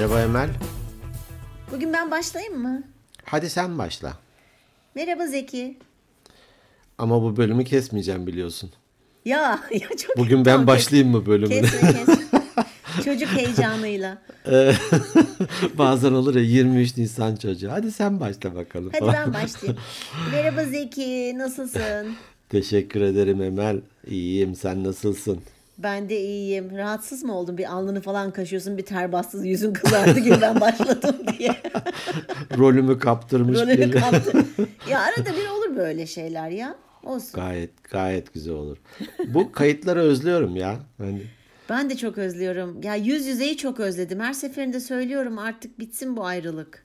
Merhaba 0.00 0.22
Emel. 0.22 0.50
Bugün 1.72 1.92
ben 1.92 2.10
başlayayım 2.10 2.58
mı? 2.58 2.82
Hadi 3.24 3.50
sen 3.50 3.78
başla. 3.78 4.16
Merhaba 4.94 5.26
Zeki. 5.26 5.78
Ama 6.98 7.22
bu 7.22 7.36
bölümü 7.36 7.64
kesmeyeceğim 7.64 8.26
biliyorsun. 8.26 8.70
Ya, 9.24 9.60
ya 9.72 9.88
çok 9.96 10.16
Bugün 10.16 10.44
ben 10.44 10.66
başlayayım 10.66 11.10
mı 11.10 11.26
bölümüne? 11.26 11.60
Kesme 11.60 11.92
kesme. 11.92 12.42
Çocuk 13.04 13.28
heyecanıyla. 13.28 14.18
Bazen 15.78 16.12
olur 16.12 16.34
ya 16.34 16.42
23 16.42 16.96
Nisan 16.96 17.36
çocuğu. 17.36 17.72
Hadi 17.72 17.92
sen 17.92 18.20
başla 18.20 18.54
bakalım. 18.54 18.90
Hadi 19.00 19.12
ben 19.12 19.34
başlayayım. 19.34 19.80
Merhaba 20.32 20.64
Zeki, 20.64 21.38
nasılsın? 21.38 22.14
Teşekkür 22.48 23.00
ederim 23.00 23.42
Emel. 23.42 23.80
İyiyim 24.06 24.54
sen 24.54 24.84
nasılsın? 24.84 25.40
Ben 25.82 26.08
de 26.08 26.20
iyiyim. 26.20 26.76
Rahatsız 26.76 27.24
mı 27.24 27.34
oldun? 27.38 27.58
Bir 27.58 27.72
alnını 27.72 28.00
falan 28.00 28.30
kaşıyorsun, 28.30 28.78
bir 28.78 28.82
ter 28.84 29.12
bastı, 29.12 29.38
yüzün 29.46 29.72
kızardı 29.72 30.18
gibi 30.20 30.36
ben 30.42 30.60
başladım 30.60 31.16
diye. 31.38 31.56
Rolümü 32.58 32.98
kaptırmış 32.98 33.58
Rolünü 33.60 33.78
biri. 33.78 33.90
kaptı. 34.00 34.44
Ya 34.90 35.00
arada 35.00 35.30
bir 35.36 35.48
olur 35.48 35.76
böyle 35.76 36.06
şeyler 36.06 36.50
ya. 36.50 36.76
Olsun. 37.02 37.40
Gayet 37.40 37.90
gayet 37.90 38.34
güzel 38.34 38.54
olur. 38.54 38.76
Bu 39.26 39.52
kayıtları 39.52 40.00
özlüyorum 40.00 40.56
ya. 40.56 40.76
Hani 40.98 41.22
Ben 41.70 41.90
de 41.90 41.96
çok 41.96 42.18
özlüyorum. 42.18 42.82
Ya 42.82 42.94
yüz 42.94 43.26
yüzeyi 43.26 43.56
çok 43.56 43.80
özledim. 43.80 44.20
Her 44.20 44.32
seferinde 44.32 44.80
söylüyorum 44.80 45.38
artık 45.38 45.78
bitsin 45.78 46.16
bu 46.16 46.24
ayrılık. 46.24 46.84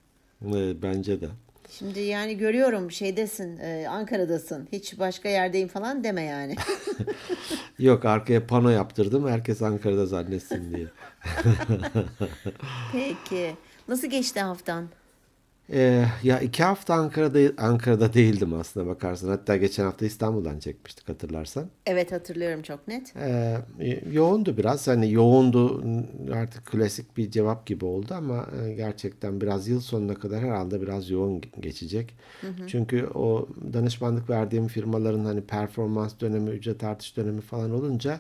bence 0.82 1.22
de. 1.22 1.28
Şimdi 1.80 2.00
yani 2.00 2.38
görüyorum 2.38 2.92
şeydesin, 2.92 3.58
e, 3.58 3.88
Ankara'dasın. 3.90 4.68
Hiç 4.72 5.00
başka 5.00 5.30
yerdeyim 5.30 5.68
falan 5.68 6.04
deme 6.04 6.22
yani. 6.22 6.56
Yok 7.80 8.06
arkaya 8.06 8.48
pano 8.48 8.70
yaptırdım. 8.70 9.28
Herkes 9.28 9.62
Ankara'da 9.62 10.06
zannetsin 10.06 10.74
diye. 10.76 10.88
Peki. 12.92 13.56
Nasıl 13.88 14.08
geçti 14.08 14.42
haftan? 14.42 14.88
Ee, 15.70 16.06
ya 16.24 16.40
iki 16.40 16.64
hafta 16.64 16.94
Ankara'da 16.94 17.64
Ankara'da 17.64 18.14
değildim 18.14 18.54
aslında 18.54 18.88
bakarsan. 18.88 19.30
Hatta 19.30 19.58
geçen 19.58 19.84
hafta 19.84 20.06
İstanbul'dan 20.06 20.60
çekmiştik 20.60 21.10
hatırlarsan. 21.10 21.70
Evet 21.86 22.12
hatırlıyorum 22.12 22.62
çok 22.62 22.88
net. 22.88 23.14
Ee, 23.16 23.58
yoğundu 24.12 24.58
biraz. 24.58 24.88
Hani 24.88 25.12
yoğundu 25.12 25.84
artık 26.34 26.66
klasik 26.66 27.18
bir 27.18 27.32
cevap 27.32 27.66
gibi 27.66 27.86
oldu 27.86 28.14
ama 28.14 28.48
e, 28.64 28.74
gerçekten 28.74 29.42
biraz 29.42 29.68
yıl 29.68 29.80
sonuna 29.80 30.16
kadar 30.16 30.40
herhalde 30.40 30.82
biraz 30.82 31.10
yoğun 31.10 31.42
geçecek. 31.60 32.16
Çünkü 32.68 33.08
o 33.08 33.48
danışmanlık 33.74 34.30
verdiğim 34.30 34.68
firmaların 34.68 35.26
hani 35.26 35.42
performans 35.42 36.20
dönemi, 36.20 36.50
ücret 36.50 36.84
artış 36.84 37.18
dönemi 37.18 37.42
falan 37.42 37.72
olunca 37.72 38.20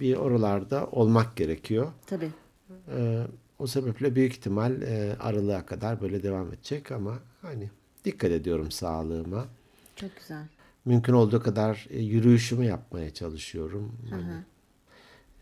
bir 0.00 0.16
oralarda 0.16 0.86
olmak 0.86 1.36
gerekiyor. 1.36 1.92
Tabii. 2.06 2.30
Ee, 2.96 3.22
o 3.58 3.66
sebeple 3.66 4.14
büyük 4.14 4.32
ihtimal 4.32 4.82
e, 4.82 5.16
aralığa 5.20 5.66
kadar 5.66 6.00
böyle 6.00 6.22
devam 6.22 6.48
edecek 6.52 6.92
ama 6.92 7.18
hani 7.42 7.70
dikkat 8.04 8.30
ediyorum 8.30 8.70
sağlığıma. 8.70 9.46
Çok 9.96 10.16
güzel. 10.16 10.42
Mümkün 10.84 11.12
olduğu 11.12 11.42
kadar 11.42 11.86
e, 11.90 12.02
yürüyüşümü 12.02 12.64
yapmaya 12.64 13.14
çalışıyorum. 13.14 13.92
Hani, 14.10 14.44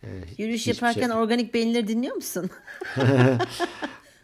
e, 0.02 0.08
Yürüyüş 0.38 0.66
yaparken 0.66 1.08
şey- 1.08 1.16
organik 1.16 1.54
beyinleri 1.54 1.88
dinliyor 1.88 2.14
musun? 2.14 2.50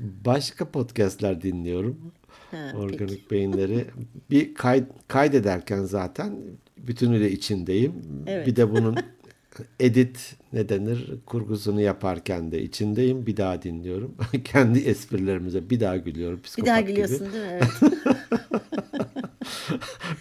başka 0.01 0.71
podcastler 0.71 1.43
dinliyorum. 1.43 2.12
Ha, 2.51 2.73
Organik 2.77 3.31
beyinleri 3.31 3.87
bir 4.31 4.55
kay, 4.55 4.84
kaydederken 5.09 5.83
zaten 5.83 6.39
bütünüyle 6.79 7.31
içindeyim. 7.31 7.93
Evet. 8.27 8.47
Bir 8.47 8.56
de 8.56 8.71
bunun 8.71 8.97
edit 9.81 10.37
ne 10.53 10.69
denir 10.69 11.12
kurgusunu 11.27 11.81
yaparken 11.81 12.53
de 12.53 12.62
içindeyim. 12.62 13.27
Bir 13.27 13.36
daha 13.36 13.62
dinliyorum. 13.62 14.15
Kendi 14.44 14.78
esprilerimize 14.78 15.71
bir 15.71 15.81
daha 15.81 15.97
gülüyorum. 15.97 16.38
Bir 16.38 16.43
psikopat 16.43 16.69
daha 16.69 16.81
gibi. 16.81 16.91
gülüyorsun 16.93 17.32
değil 17.32 17.44
mi? 17.44 17.50
Evet. 17.50 17.69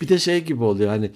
Bir 0.01 0.07
de 0.09 0.19
şey 0.19 0.43
gibi 0.43 0.63
oluyor 0.63 0.89
hani 0.89 1.11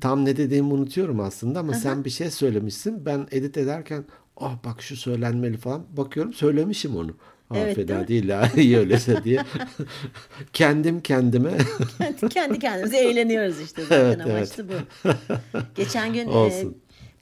tam 0.00 0.24
ne 0.24 0.36
dediğimi 0.36 0.72
unutuyorum 0.72 1.20
aslında 1.20 1.60
ama 1.60 1.74
sen 1.74 2.04
bir 2.04 2.10
şey 2.10 2.30
söylemişsin. 2.30 3.06
Ben 3.06 3.26
edit 3.30 3.56
ederken 3.56 4.04
ah 4.36 4.64
bak 4.64 4.82
şu 4.82 4.96
söylenmeli 4.96 5.56
falan 5.56 5.86
bakıyorum 5.96 6.32
söylemişim 6.32 6.96
onu. 6.96 7.10
Ah 7.50 7.56
Evet, 7.56 7.76
değil 7.76 7.88
fena 7.88 8.00
mi? 8.00 8.08
değil 8.08 8.28
ha 8.30 8.48
iyi 8.56 8.78
öyleyse 8.78 9.24
diye. 9.24 9.40
Kendim 10.52 11.00
kendime 11.00 11.50
kendi, 11.98 12.28
kendi 12.28 12.58
kendimize 12.58 12.96
eğleniyoruz 12.98 13.60
işte 13.60 13.82
zaten 13.82 14.18
Evet, 14.18 14.20
amaçlı 14.36 14.66
bu. 14.68 14.72
Geçen 15.74 16.12
gün 16.12 16.26
e, 16.26 16.30
Olsun. 16.30 16.76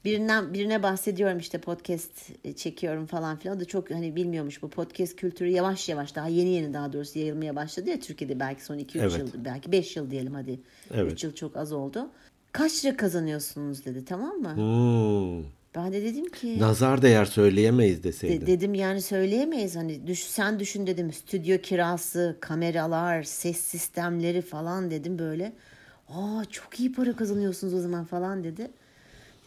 Birinden 0.05 0.53
birine 0.53 0.83
bahsediyorum 0.83 1.37
işte 1.37 1.57
podcast 1.57 2.11
çekiyorum 2.57 3.05
falan 3.05 3.37
filan. 3.37 3.57
O 3.57 3.59
da 3.59 3.65
çok 3.65 3.91
hani 3.91 4.15
bilmiyormuş 4.15 4.61
bu 4.61 4.69
podcast 4.69 5.15
kültürü 5.15 5.49
yavaş 5.49 5.89
yavaş 5.89 6.15
daha 6.15 6.27
yeni 6.27 6.49
yeni 6.49 6.73
daha 6.73 6.93
doğrusu 6.93 7.19
yayılmaya 7.19 7.55
başladı 7.55 7.89
ya 7.89 7.99
Türkiye'de 7.99 8.39
belki 8.39 8.63
son 8.63 8.77
2-3 8.77 8.99
Evet. 9.01 9.17
yıl 9.19 9.45
belki 9.45 9.71
5 9.71 9.95
yıl 9.95 10.11
diyelim 10.11 10.33
hadi. 10.33 10.51
3 10.51 10.59
Evet. 10.93 11.23
yıl 11.23 11.33
çok 11.35 11.57
az 11.57 11.71
oldu. 11.71 12.09
Kaç 12.51 12.85
lira 12.85 12.97
kazanıyorsunuz 12.97 13.85
dedi 13.85 14.05
tamam 14.05 14.37
mı? 14.37 14.55
Hmm, 14.55 15.43
Ben 15.75 15.93
de 15.93 16.01
dedim 16.03 16.25
ki 16.29 16.59
nazar 16.59 17.01
değer 17.01 17.25
söyleyemeyiz 17.25 17.99
de- 17.99 18.03
deseydin. 18.03 18.47
dedim 18.47 18.73
yani 18.73 19.01
söyleyemeyiz 19.01 19.75
hani 19.75 20.07
düş, 20.07 20.19
sen 20.23 20.59
düşün 20.59 20.87
dedim 20.87 21.13
stüdyo 21.13 21.57
kirası, 21.57 22.37
kameralar, 22.39 23.23
ses 23.23 23.57
sistemleri 23.57 24.41
falan 24.41 24.91
dedim 24.91 25.19
böyle. 25.19 25.53
Aa 26.09 26.45
çok 26.49 26.79
iyi 26.79 26.91
para 26.93 27.15
kazanıyorsunuz 27.15 27.73
o 27.73 27.79
zaman 27.79 28.05
falan 28.05 28.43
dedi. 28.43 28.71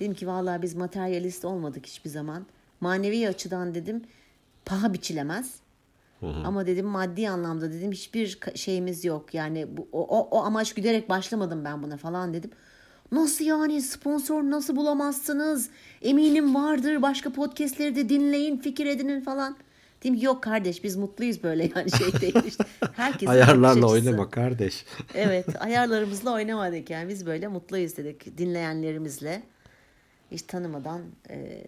Dedim 0.01 0.15
ki 0.15 0.27
vallahi 0.27 0.63
biz 0.63 0.75
materyalist 0.75 1.45
olmadık 1.45 1.87
hiçbir 1.87 2.11
zaman. 2.11 2.47
Manevi 2.81 3.29
açıdan 3.29 3.75
dedim 3.75 4.03
paha 4.65 4.93
biçilemez. 4.93 5.55
Ama 6.45 6.67
dedim 6.67 6.87
maddi 6.87 7.29
anlamda 7.29 7.73
dedim 7.73 7.93
hiçbir 7.93 8.39
şeyimiz 8.55 9.05
yok. 9.05 9.35
Yani 9.35 9.67
bu, 9.77 9.89
o, 9.93 10.19
o, 10.19 10.29
o 10.31 10.45
amaç 10.45 10.75
güderek 10.75 11.09
başlamadım 11.09 11.65
ben 11.65 11.83
buna 11.83 11.97
falan 11.97 12.35
dedim. 12.35 12.51
Nasıl 13.13 13.45
yani 13.45 13.83
sponsor 13.83 14.43
nasıl 14.43 14.77
bulamazsınız? 14.77 15.71
Eminim 16.03 16.55
vardır 16.55 17.03
başka 17.03 17.33
podcastleri 17.33 17.97
de 17.97 18.09
dinleyin 18.09 18.57
fikir 18.57 18.87
edinin 18.87 19.21
falan. 19.21 19.57
Dedim 20.05 20.19
ki 20.19 20.25
yok 20.25 20.43
kardeş 20.43 20.85
biz 20.85 20.97
mutluyuz 20.97 21.43
böyle 21.43 21.71
yani 21.77 21.91
şey 21.91 22.13
değil 22.21 22.45
işte. 22.47 22.65
Herkesin 22.93 23.29
bakış 23.29 23.49
Ayarlarla 23.49 23.87
oynama 23.87 24.31
kardeş. 24.31 24.85
Evet 25.15 25.47
ayarlarımızla 25.63 26.33
oynamadık 26.33 26.91
yani 26.91 27.09
biz 27.09 27.27
böyle 27.27 27.49
mutluyuz 27.49 27.97
dedik 27.97 28.39
dinleyenlerimizle. 28.39 29.43
Hiç 30.31 30.43
tanımadan 30.43 31.03
e, 31.31 31.63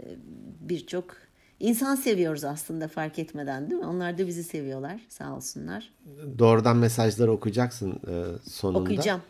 birçok 0.60 1.16
insan 1.60 1.94
seviyoruz 1.94 2.44
aslında 2.44 2.88
fark 2.88 3.18
etmeden 3.18 3.70
değil 3.70 3.80
mi? 3.80 3.86
Onlar 3.86 4.18
da 4.18 4.26
bizi 4.26 4.44
seviyorlar 4.44 5.00
sağ 5.08 5.36
olsunlar. 5.36 5.92
Doğrudan 6.38 6.76
mesajları 6.76 7.32
okuyacaksın 7.32 7.90
e, 7.90 8.48
sonunda. 8.50 8.78
Okuyacağım 8.78 9.20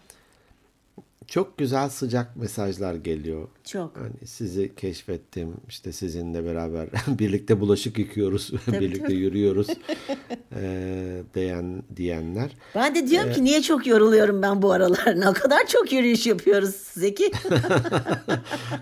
Çok 1.29 1.59
güzel 1.59 1.89
sıcak 1.89 2.37
mesajlar 2.37 2.95
geliyor. 2.95 3.49
çok. 3.65 3.97
Hani 3.97 4.27
sizi 4.29 4.75
keşfettim. 4.75 5.55
işte 5.69 5.93
sizinle 5.93 6.45
beraber 6.45 6.89
birlikte 7.09 7.61
bulaşık 7.61 7.99
yıkıyoruz, 7.99 8.53
birlikte 8.73 8.99
tabii. 9.03 9.15
yürüyoruz 9.17 9.67
eee, 10.57 11.23
diyen 11.35 11.83
diyenler. 11.97 12.51
Ben 12.75 12.95
de 12.95 13.07
diyorum 13.09 13.33
ki 13.33 13.45
niye 13.45 13.63
çok 13.63 13.87
yoruluyorum 13.87 14.43
ben 14.43 14.63
bu 14.63 14.73
aralar? 14.73 15.21
Ne 15.21 15.33
kadar 15.33 15.67
çok 15.67 15.93
yürüyüş 15.93 16.27
yapıyoruz 16.27 16.75
Zeki. 16.75 17.33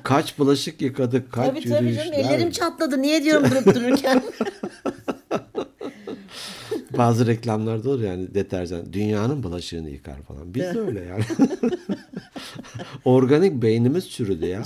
Kaç 0.02 0.38
bulaşık 0.38 0.82
yıkadık, 0.82 1.32
kaç 1.32 1.46
tabii 1.48 1.60
tabii 1.60 1.68
canım 1.68 1.86
yürüyüşler. 1.86 2.12
ellerim 2.12 2.50
çatladı. 2.50 3.02
Niye 3.02 3.24
diyorum 3.24 3.50
durup 3.50 3.74
dururken? 3.74 4.22
Bazı 6.98 7.26
reklamlarda 7.26 7.90
olur 7.90 8.00
yani 8.02 8.34
deterjan 8.34 8.92
dünyanın 8.92 9.42
bulaşığını 9.42 9.90
yıkar 9.90 10.22
falan. 10.22 10.54
Biz 10.54 10.62
de 10.62 10.78
öyle 10.80 11.00
yani. 11.00 11.24
Organik 13.04 13.62
beynimiz 13.62 14.10
çürüdü 14.10 14.46
ya. 14.46 14.62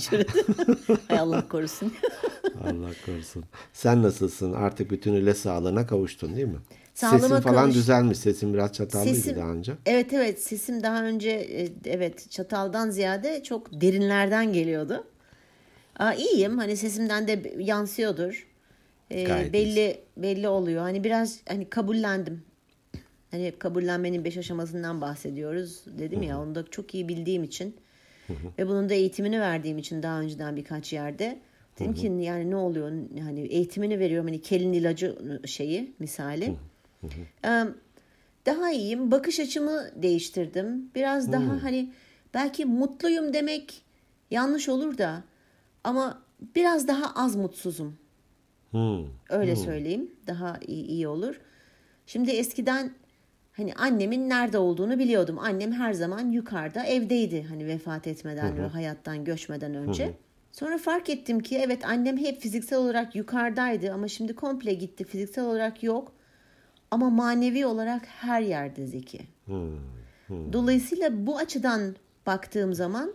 Hay 1.07 1.19
Allah 1.19 1.47
korusun. 1.47 1.93
Allah 2.63 2.89
korusun. 3.05 3.43
Sen 3.73 4.03
nasılsın? 4.03 4.53
Artık 4.53 4.91
bütünüyle 4.91 5.33
sağlığına 5.33 5.87
kavuştun 5.87 6.35
değil 6.35 6.47
mi? 6.47 6.59
Sağlığıma 6.93 7.19
Sesin 7.27 7.41
falan 7.41 7.65
kavuş- 7.65 7.73
düzelmiş. 7.75 8.17
Sesin 8.17 8.53
biraz 8.53 8.73
çatallıydı 8.73 9.15
Sesim- 9.15 9.35
daha 9.35 9.49
önce. 9.51 9.73
Evet 9.85 10.13
evet 10.13 10.41
sesim 10.43 10.83
daha 10.83 11.03
önce 11.03 11.29
e, 11.29 11.69
evet 11.85 12.31
çataldan 12.31 12.89
ziyade 12.89 13.43
çok 13.43 13.81
derinlerden 13.81 14.53
geliyordu. 14.53 15.03
Aa, 15.99 16.13
iyiyim 16.13 16.57
hani 16.57 16.77
sesimden 16.77 17.27
de 17.27 17.53
yansıyordur. 17.59 18.47
Ee, 19.11 19.23
Gayet 19.23 19.53
belli 19.53 19.99
belli 20.17 20.47
oluyor. 20.47 20.81
Hani 20.81 21.03
biraz 21.03 21.39
hani 21.49 21.69
kabullendim. 21.69 22.41
Hani 23.31 23.53
kabullenmenin 23.59 24.25
beş 24.25 24.37
aşamasından 24.37 25.01
bahsediyoruz 25.01 25.83
dedim 25.99 26.23
ya 26.23 26.41
onu 26.41 26.55
da 26.55 26.63
çok 26.71 26.95
iyi 26.95 27.07
bildiğim 27.07 27.43
için 27.43 27.75
ve 28.59 28.67
bunun 28.67 28.89
da 28.89 28.93
eğitimini 28.93 29.39
verdiğim 29.41 29.77
için 29.77 30.03
daha 30.03 30.19
önceden 30.19 30.55
birkaç 30.55 30.93
yerde 30.93 31.39
dedim 31.79 31.93
ki 31.93 32.07
yani 32.07 32.49
ne 32.49 32.55
oluyor 32.55 32.91
hani 33.21 33.39
eğitimini 33.39 33.99
veriyorum 33.99 34.27
hani 34.27 34.41
kelin 34.41 34.73
ilacı 34.73 35.17
şeyi 35.45 35.93
misali. 35.99 36.55
Daha 38.45 38.71
iyiyim. 38.71 39.11
Bakış 39.11 39.39
açımı 39.39 39.81
değiştirdim. 39.95 40.91
Biraz 40.95 41.31
daha 41.31 41.63
hani 41.63 41.93
belki 42.33 42.65
mutluyum 42.65 43.33
demek 43.33 43.81
yanlış 44.31 44.69
olur 44.69 44.97
da 44.97 45.23
ama 45.83 46.21
biraz 46.55 46.87
daha 46.87 47.13
az 47.15 47.35
mutsuzum. 47.35 47.97
Hmm. 48.71 49.05
Öyle 49.29 49.55
söyleyeyim. 49.55 50.11
Daha 50.27 50.59
iyi, 50.67 50.85
iyi 50.85 51.07
olur. 51.07 51.41
Şimdi 52.05 52.31
eskiden 52.31 52.91
hani 53.59 53.73
annemin 53.73 54.29
nerede 54.29 54.57
olduğunu 54.57 54.99
biliyordum. 54.99 55.39
Annem 55.39 55.71
her 55.71 55.93
zaman 55.93 56.31
yukarıda 56.31 56.83
evdeydi. 56.85 57.43
Hani 57.43 57.67
vefat 57.67 58.07
etmeden 58.07 58.57
ve 58.57 58.67
hayattan 58.67 59.23
göçmeden 59.25 59.75
önce. 59.75 60.03
Sonra 60.51 60.77
fark 60.77 61.09
ettim 61.09 61.39
ki 61.39 61.57
evet 61.57 61.85
annem 61.85 62.17
hep 62.17 62.41
fiziksel 62.41 62.79
olarak 62.79 63.15
yukarıdaydı 63.15 63.93
ama 63.93 64.07
şimdi 64.07 64.35
komple 64.35 64.73
gitti. 64.73 65.03
Fiziksel 65.03 65.45
olarak 65.45 65.83
yok. 65.83 66.11
Ama 66.91 67.09
manevi 67.09 67.65
olarak 67.65 68.05
her 68.05 68.41
yerde 68.41 68.85
Zeki. 68.87 69.19
Dolayısıyla 70.53 71.27
bu 71.27 71.37
açıdan 71.37 71.95
baktığım 72.25 72.73
zaman 72.73 73.13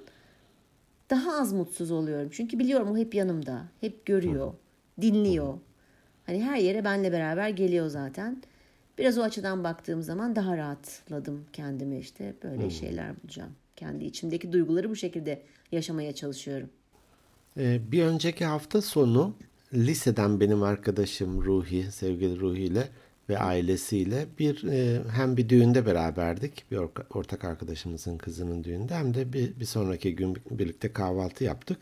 daha 1.11 1.41
az 1.41 1.53
mutsuz 1.53 1.91
oluyorum. 1.91 2.29
Çünkü 2.33 2.59
biliyorum 2.59 2.91
o 2.91 2.97
hep 2.97 3.15
yanımda. 3.15 3.63
Hep 3.81 4.07
görüyor, 4.07 4.53
dinliyor. 5.01 5.59
Hani 6.27 6.45
her 6.45 6.57
yere 6.57 6.85
benle 6.85 7.13
beraber 7.13 7.49
geliyor 7.49 7.89
zaten. 7.89 8.43
Biraz 8.99 9.19
o 9.19 9.23
açıdan 9.23 9.65
baktığım 9.65 10.03
zaman 10.03 10.37
daha 10.37 10.57
rahatladım 10.57 11.45
kendime 11.53 11.99
işte. 11.99 12.35
Böyle 12.43 12.71
şeyler 12.71 13.23
bulacağım. 13.23 13.53
Kendi 13.77 14.05
içimdeki 14.05 14.53
duyguları 14.53 14.91
bu 14.91 14.97
şekilde 14.97 15.43
yaşamaya 15.73 16.15
çalışıyorum. 16.15 16.71
Ee, 17.59 17.81
bir 17.93 18.03
önceki 18.03 18.45
hafta 18.45 18.83
sonu 18.83 19.35
liseden 19.75 20.41
benim 20.41 20.63
arkadaşım 20.63 21.45
Ruhi, 21.45 21.93
sevgili 21.93 22.41
Ruhi 22.41 22.63
ile 22.63 22.89
ve 23.29 23.39
ailesiyle 23.39 24.27
bir 24.39 24.65
e, 24.65 25.03
hem 25.11 25.37
bir 25.37 25.49
düğünde 25.49 25.87
beraberdik. 25.87 26.71
Bir 26.71 26.79
ortak 27.11 27.45
arkadaşımızın 27.45 28.19
kızının 28.19 28.65
düğünde 28.65 28.95
hem 28.95 29.15
de 29.15 29.33
bir, 29.33 29.61
bir 29.61 29.65
sonraki 29.65 30.17
gün 30.17 30.37
birlikte 30.51 30.93
kahvaltı 30.93 31.45
yaptık. 31.45 31.79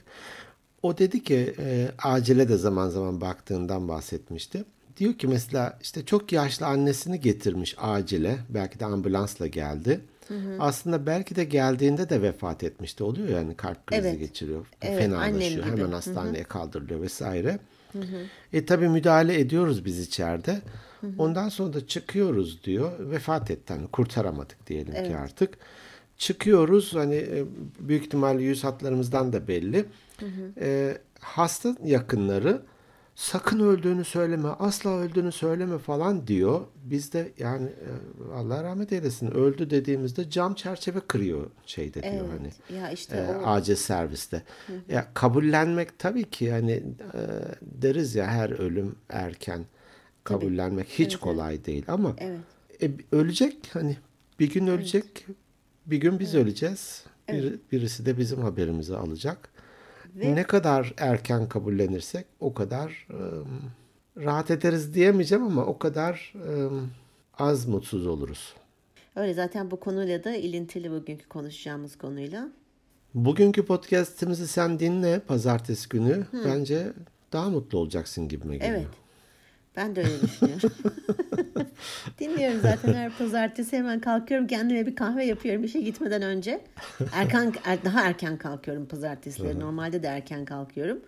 O 0.83 0.99
dedi 0.99 1.23
ki 1.23 1.55
e, 1.59 1.89
acile 2.03 2.49
de 2.49 2.57
zaman 2.57 2.89
zaman 2.89 3.21
baktığından 3.21 3.89
bahsetmişti. 3.89 4.65
Diyor 4.97 5.15
ki 5.15 5.27
mesela 5.27 5.79
işte 5.83 6.05
çok 6.05 6.33
yaşlı 6.33 6.67
annesini 6.67 7.21
getirmiş 7.21 7.77
acile. 7.79 8.39
Belki 8.49 8.81
de 8.81 8.85
ambulansla 8.87 9.47
geldi. 9.47 10.01
Aslında 10.59 11.07
belki 11.07 11.37
de 11.37 11.45
geldiğinde 11.45 12.09
de 12.09 12.23
vefat 12.23 12.63
etmişti. 12.65 13.05
Oluyor 13.05 13.29
yani 13.29 13.55
kalp 13.57 13.87
krizi 13.87 14.09
Evet. 14.09 14.19
geçiriyor. 14.19 14.67
Evet, 14.83 14.99
fenalaşıyor. 14.99 15.65
Hemen 15.67 15.93
hastaneye 15.93 16.45
kaldırılıyor 16.45 17.01
vesaire. 17.01 17.59
E 18.53 18.67
tabi 18.67 18.89
müdahale 18.89 19.41
ediyoruz 19.41 19.85
biz 19.85 19.99
içeride. 20.01 20.61
Ondan 21.19 21.49
sonra 21.49 21.73
da 21.73 21.87
çıkıyoruz 21.87 22.65
diyor. 22.65 23.11
Vefat 23.11 23.51
etti. 23.51 23.73
Hani 23.73 23.87
kurtaramadık 23.87 24.67
diyelim 24.67 24.95
ki 25.05 25.17
artık. 25.17 25.59
Çıkıyoruz 26.19 26.95
hani 26.95 27.15
e, 27.15 27.45
büyük 27.81 28.05
ihtimalle 28.05 28.43
yüz 28.43 28.65
hatlarımızdan 28.65 29.33
da 29.33 29.49
belli. 29.49 29.85
E, 30.61 30.99
hasta 31.21 31.77
yakınları 31.85 32.63
sakın 33.23 33.61
öldüğünü 33.61 34.05
söyleme, 34.05 34.49
asla 34.49 34.91
öldüğünü 34.91 35.33
söyleme 35.33 35.79
falan 35.79 36.27
diyor. 36.27 36.61
Biz 36.85 37.13
de 37.13 37.33
yani 37.39 37.67
e, 37.67 38.35
Allah 38.35 38.65
rahmet 38.65 38.93
eylesin 38.93 39.31
öldü 39.31 39.71
dediğimizde 39.71 40.31
cam 40.31 40.55
çerçeve 40.55 41.01
kırıyor 41.01 41.51
şeyde 41.67 42.03
diyor 42.03 42.29
hani 42.29 42.51
Evet. 42.71 42.81
Ya 42.83 42.91
işte 42.91 43.17
e, 43.17 43.37
o 43.37 43.47
acil 43.47 43.75
serviste. 43.75 44.43
Ya 44.89 45.09
kabullenmek 45.15 45.99
tabii 45.99 46.31
ki 46.31 46.45
yani 46.45 46.73
e, 46.73 47.21
deriz 47.63 48.15
ya 48.15 48.27
her 48.27 48.51
ölüm 48.51 48.97
erken 49.09 49.65
kabullenmek 50.25 50.89
hiç 50.89 51.17
kolay 51.17 51.65
değil 51.65 51.85
ama 51.89 52.17
Evet. 52.19 52.41
e, 52.83 52.91
ölecek 53.17 53.57
hani 53.73 53.97
bir 54.41 54.51
gün 54.51 54.67
ölecek 54.67 55.27
bir 55.87 55.97
gün 55.97 56.19
biz 56.19 56.35
öleceğiz. 56.35 57.05
Bir, 57.29 57.59
birisi 57.73 58.07
de 58.07 58.19
bizim 58.19 58.43
haberimizi 58.43 58.97
alacak. 58.97 59.49
Ne 60.15 60.43
kadar 60.43 60.95
erken 60.97 61.49
kabullenirsek 61.49 62.27
o 62.41 62.55
kadar 62.55 63.07
e, 63.11 63.19
rahat 64.25 64.51
ederiz 64.51 64.95
diyemeyeceğim 64.95 65.45
ama 65.45 65.65
o 65.65 65.79
kadar 65.79 66.35
e, 66.37 66.51
az 67.39 67.67
mutsuz 67.67 68.07
oluruz. 68.07 68.55
öyle 69.17 69.35
zaten 69.35 69.71
bu 69.71 69.81
konuyla 69.81 70.25
da 70.25 70.37
ilintili 70.37 70.91
bugünkü 70.91 71.29
konuşacağımız 71.29 71.99
konuyla. 71.99 72.49
Bugünkü 73.15 73.67
podcast'imizi 73.67 74.49
sen 74.49 74.79
dinle 74.79 75.19
pazartesi 75.21 75.89
günü. 75.89 76.27
Bence 76.45 76.93
daha 77.33 77.51
mutlu 77.51 77.79
olacaksın 77.79 78.29
gibime 78.29 78.57
geliyor. 78.57 78.77
Evet. 78.77 79.02
Ben 79.77 79.97
de 79.97 80.01
öyle 80.01 80.23
düşünüyorum. 80.23 80.71
Dinliyorum 82.19 82.61
zaten 82.63 82.95
her 82.95 83.19
pazartesi 83.19 83.77
hemen 83.77 84.01
kalkıyorum 84.01 84.47
kendime 84.47 84.87
bir 84.87 84.97
kahve 84.97 85.25
yapıyorum 85.25 85.65
işe 85.65 85.81
gitmeden 85.81 86.23
önce. 86.23 86.61
Erken 87.13 87.53
er- 87.65 87.85
daha 87.85 88.03
erken 88.03 88.37
kalkıyorum 88.39 88.87
pazartesileri. 88.87 89.61
Normalde 89.61 90.03
de 90.03 90.07
erken 90.07 90.45
kalkıyorum. 90.45 91.01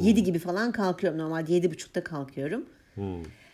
Yedi 0.00 0.22
gibi 0.22 0.38
falan 0.38 0.72
kalkıyorum. 0.72 1.18
Normalde 1.18 1.52
yedi 1.52 1.70
buçukta 1.70 2.04
kalkıyorum. 2.04 2.64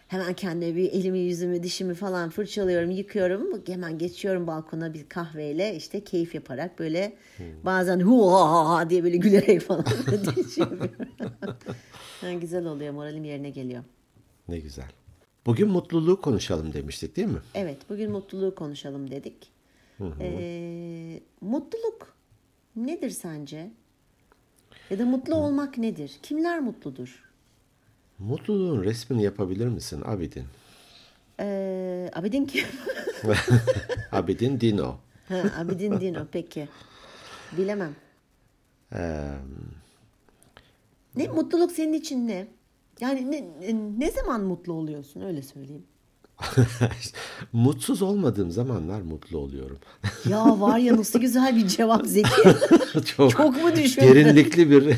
Hemen 0.09 0.33
kendime 0.35 0.77
bir 0.77 0.93
elimi 0.93 1.19
yüzümü 1.19 1.63
dişimi 1.63 1.95
falan 1.95 2.31
fırçalıyorum 2.31 2.91
yıkıyorum. 2.91 3.63
Hemen 3.67 3.99
geçiyorum 3.99 4.47
balkona 4.47 4.95
bir 4.95 5.09
kahveyle 5.09 5.77
işte 5.77 6.05
keyif 6.05 6.35
yaparak 6.35 6.79
böyle 6.79 7.17
bazen 7.65 8.01
hu 8.01 8.33
ha 8.35 8.69
ha 8.69 8.91
diye 8.91 9.05
böyle 9.05 9.17
gülerek 9.17 9.61
falan 9.61 9.85
yapıyorum. 10.13 10.91
Ha, 12.21 12.33
güzel 12.33 12.65
oluyor 12.67 12.93
moralim 12.95 13.25
yerine 13.25 13.51
geliyor. 13.51 13.83
Ne 14.48 14.58
güzel. 14.58 14.90
Bugün 15.46 15.69
mutluluğu 15.69 16.20
konuşalım 16.20 16.72
demiştik 16.72 17.16
değil 17.16 17.28
mi? 17.28 17.38
Evet, 17.54 17.78
bugün 17.90 18.10
mutluluğu 18.10 18.54
konuşalım 18.54 19.10
dedik. 19.10 19.50
Ee, 20.20 21.20
mutluluk 21.40 22.14
nedir 22.76 23.10
sence? 23.10 23.70
Ya 24.90 24.98
da 24.98 25.04
mutlu 25.06 25.34
olmak 25.34 25.78
nedir? 25.78 26.19
Kimler 26.22 26.60
mutludur? 26.60 27.25
Mutluluğun 28.19 28.84
resmini 28.84 29.22
yapabilir 29.22 29.66
misin 29.69 30.02
Abidin? 30.04 30.44
Ee, 31.40 32.10
Abidin 32.14 32.44
kim? 32.46 32.64
Abidin 34.12 34.60
Dino. 34.60 34.96
ha, 35.28 35.43
Abidin 35.58 36.00
Dino, 36.00 36.26
peki. 36.32 36.69
Bilemem. 37.56 37.96
Ee, 38.93 39.32
Ne 41.16 41.28
mutluluk 41.28 41.72
senin 41.72 41.93
için 41.93 42.28
ne? 42.28 42.46
Yani 43.00 43.31
ne, 43.31 43.44
ne 43.98 44.10
zaman 44.10 44.40
mutlu 44.40 44.72
oluyorsun 44.72 45.20
öyle 45.20 45.43
söyleyeyim. 45.43 45.82
mutsuz 47.52 48.02
olmadığım 48.02 48.50
zamanlar 48.50 49.00
mutlu 49.00 49.38
oluyorum. 49.38 49.78
Ya 50.31 50.60
var 50.60 50.78
ya 50.78 50.96
nasıl 50.96 51.19
güzel 51.19 51.56
bir 51.56 51.66
cevap 51.69 52.06
Zeki. 52.06 52.28
çok, 53.16 53.31
Çok 53.31 53.62
mu 53.62 53.76
düşündün? 53.76 54.06
derinlikli 54.08 54.70
bir 54.70 54.96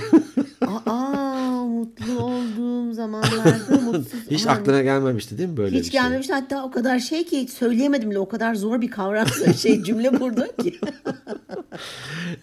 Aa 0.87 1.65
mutlu 1.67 2.23
olduğum 2.23 2.93
zamanlarda 2.93 3.81
mutsuz. 3.81 4.21
hiç 4.31 4.47
Aman, 4.47 4.57
aklına 4.57 4.83
gelmemişti 4.83 5.39
değil 5.39 5.49
mi 5.49 5.57
böyle 5.57 5.77
Hiç 5.77 5.87
bir 5.87 5.91
şey? 5.91 6.01
gelmemişti 6.01 6.33
hatta 6.33 6.65
o 6.65 6.71
kadar 6.71 6.99
şey 6.99 7.25
ki 7.25 7.41
hiç 7.41 7.51
söyleyemedim 7.51 8.11
bile 8.11 8.19
o 8.19 8.29
kadar 8.29 8.55
zor 8.55 8.81
bir 8.81 8.91
kavram 8.91 9.27
şey 9.63 9.83
cümle 9.83 10.11
kurdun 10.11 10.49
ki. 10.63 10.79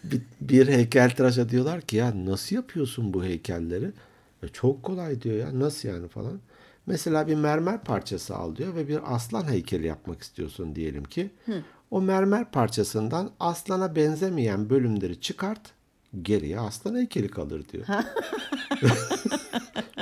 Bir, 0.04 0.22
bir 0.42 0.68
heykeltıraşa 0.68 1.50
diyorlar 1.50 1.82
ki 1.82 1.96
ya 1.96 2.14
nasıl 2.26 2.56
yapıyorsun 2.56 3.14
bu 3.14 3.24
heykelleri? 3.24 3.92
E, 4.44 4.48
çok 4.48 4.84
kolay 4.84 5.22
diyor 5.22 5.36
ya 5.36 5.60
nasıl 5.60 5.90
yani 5.90 6.08
falan. 6.08 6.40
Mesela 6.86 7.28
bir 7.28 7.36
mermer 7.36 7.84
parçası 7.84 8.36
al 8.36 8.56
diyor 8.56 8.76
ve 8.76 8.88
bir 8.88 9.16
aslan 9.16 9.52
heykeli 9.52 9.88
yapmak 9.88 10.22
istiyorsun 10.22 10.76
diyelim 10.76 11.04
ki. 11.04 11.32
O 11.92 12.02
mermer 12.02 12.52
parçasından 12.52 13.32
aslana 13.40 13.96
benzemeyen 13.96 14.70
bölümleri 14.70 15.22
çıkart. 15.22 15.62
Geriye 16.22 16.60
aslan 16.60 16.96
heykeli 16.96 17.28
kalır 17.28 17.64
diyor. 17.70 17.86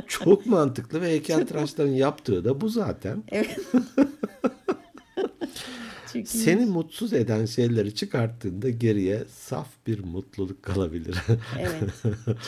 çok 0.08 0.46
mantıklı 0.46 1.02
ve 1.02 1.08
heykeltıraşların 1.10 1.92
yaptığı 1.92 2.46
da 2.46 2.62
bu 2.62 2.70
zaten. 2.70 3.24
evet. 3.32 3.60
Çünkü 6.14 6.30
Seni 6.30 6.66
mutsuz 6.66 7.14
eden 7.14 7.46
şeyleri 7.46 7.96
çıkarttığında 7.96 8.70
geriye 8.70 9.24
saf 9.30 9.68
bir 9.88 10.04
mutluluk 10.04 10.64
kalabilir. 10.64 11.18
evet 11.60 11.84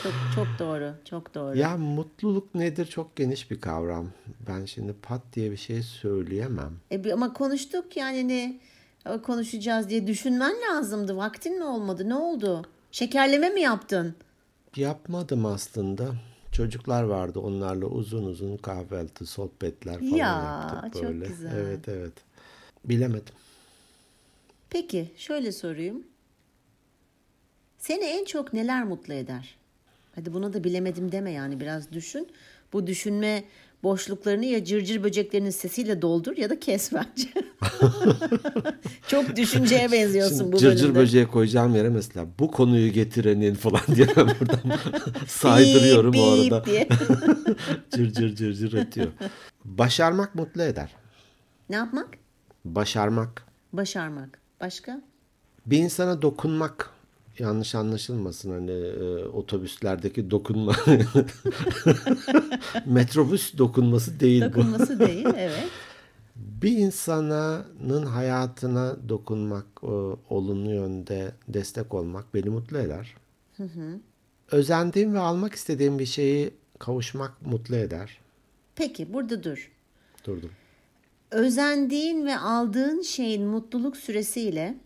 çok 0.03 0.13
çok 0.36 0.48
doğru 0.60 0.93
çok 1.10 1.36
doğru. 1.36 1.57
Ya 1.57 1.77
mutluluk 1.77 2.55
nedir 2.55 2.86
çok 2.86 3.15
geniş 3.15 3.51
bir 3.51 3.62
kavram. 3.62 4.10
Ben 4.48 4.65
şimdi 4.65 4.93
pat 4.93 5.22
diye 5.34 5.51
bir 5.51 5.57
şey 5.57 5.84
söyleyemem. 5.84 6.74
E, 6.91 7.13
ama 7.13 7.34
konuştuk 7.34 7.98
yani 7.98 8.27
ne 8.27 8.60
e, 9.05 9.22
konuşacağız 9.22 9.89
diye 9.89 10.07
düşünmen 10.07 10.55
lazımdı. 10.69 11.17
Vaktin 11.17 11.57
mi 11.57 11.65
olmadı? 11.65 12.10
Ne 12.10 12.15
oldu? 12.15 12.65
Şekerleme 12.91 13.50
mi 13.50 13.62
yaptın? 13.62 14.15
Yapmadım 14.75 15.45
aslında. 15.45 16.05
Çocuklar 16.51 17.03
vardı 17.03 17.39
onlarla 17.39 17.86
uzun 17.86 18.25
uzun 18.25 18.57
kahvaltı, 18.57 19.25
sohbetler 19.25 19.93
falan 19.93 20.17
Ya, 20.17 20.43
yaptık 20.43 20.93
çok 21.01 21.03
böyle. 21.03 21.27
güzel. 21.27 21.51
Evet 21.55 21.89
evet. 21.89 22.13
Bilemedim. 22.86 23.34
Peki 24.69 25.12
şöyle 25.17 25.51
sorayım. 25.51 26.03
Seni 27.77 28.03
en 28.03 28.25
çok 28.25 28.53
neler 28.53 28.84
mutlu 28.84 29.13
eder? 29.13 29.55
Hadi 30.15 30.34
buna 30.34 30.53
da 30.53 30.63
bilemedim 30.63 31.12
deme 31.12 31.31
yani 31.31 31.60
biraz 31.60 31.91
düşün. 31.91 32.27
bu 32.74 32.88
düşünme 32.88 33.43
boşluklarını 33.84 34.45
ya 34.45 34.63
cırcır 34.65 35.03
böceklerinin 35.03 35.50
sesiyle 35.50 36.01
doldur 36.01 36.38
ya 36.38 36.50
da 36.50 36.60
kes 36.60 36.91
bence. 36.93 37.29
Çok 39.07 39.36
düşünceye 39.36 39.91
benziyorsun 39.91 40.38
Şimdi 40.38 40.51
bu 40.51 40.57
cırcır 40.57 40.84
bölümde. 40.84 41.00
böceği 41.00 41.27
koyacağım 41.27 41.75
yere 41.75 41.89
mesela 41.89 42.25
bu 42.39 42.51
konuyu 42.51 42.91
getirenin 42.91 43.53
falan 43.55 43.81
diye 43.95 44.07
ben 44.17 44.27
buradan 44.27 44.60
saydırıyorum 45.27 46.13
Bip, 46.13 46.22
o 46.22 46.31
arada. 46.31 46.65
diye. 46.65 46.88
cır 47.95 48.12
cır 48.13 48.36
cır 48.36 48.53
cır 48.53 48.74
ötüyor. 48.74 49.07
Başarmak 49.65 50.36
mutlu 50.36 50.62
eder. 50.62 50.95
ne 51.69 51.75
yapmak? 51.75 52.10
Başarmak. 52.65 53.45
Başarmak. 53.74 54.39
Başka? 54.62 55.01
Bir 55.65 55.77
insana 55.77 56.21
dokunmak 56.21 56.91
yanlış 57.39 57.75
anlaşılmasın 57.75 58.51
hani 58.51 58.71
e, 58.71 59.25
otobüslerdeki 59.25 60.31
dokunma 60.31 60.75
metrobüs 62.85 63.57
dokunması 63.57 64.19
değil 64.19 64.41
bu. 64.41 64.45
Dokunması 64.45 65.00
değil. 65.00 65.27
Evet. 65.38 65.69
Bir 66.35 66.77
insanın 66.77 68.05
hayatına 68.05 69.09
dokunmak, 69.09 69.65
e, 69.83 69.88
olumlu 70.29 70.69
yönde 70.74 71.31
destek 71.47 71.93
olmak 71.93 72.33
beni 72.33 72.50
mutlu 72.50 72.77
eder. 72.77 73.15
Özendiğim 74.51 75.13
ve 75.13 75.19
almak 75.19 75.53
istediğim 75.53 76.00
bir 76.00 76.05
şeyi 76.05 76.53
kavuşmak 76.79 77.41
mutlu 77.41 77.75
eder. 77.75 78.19
Peki 78.75 79.13
burada 79.13 79.43
dur. 79.43 79.71
Durdum. 80.25 80.51
Özendiğin 81.39 82.25
ve 82.25 82.38
aldığın 82.38 83.01
şeyin 83.01 83.46
mutluluk 83.48 83.98
süresiyle 83.98 84.77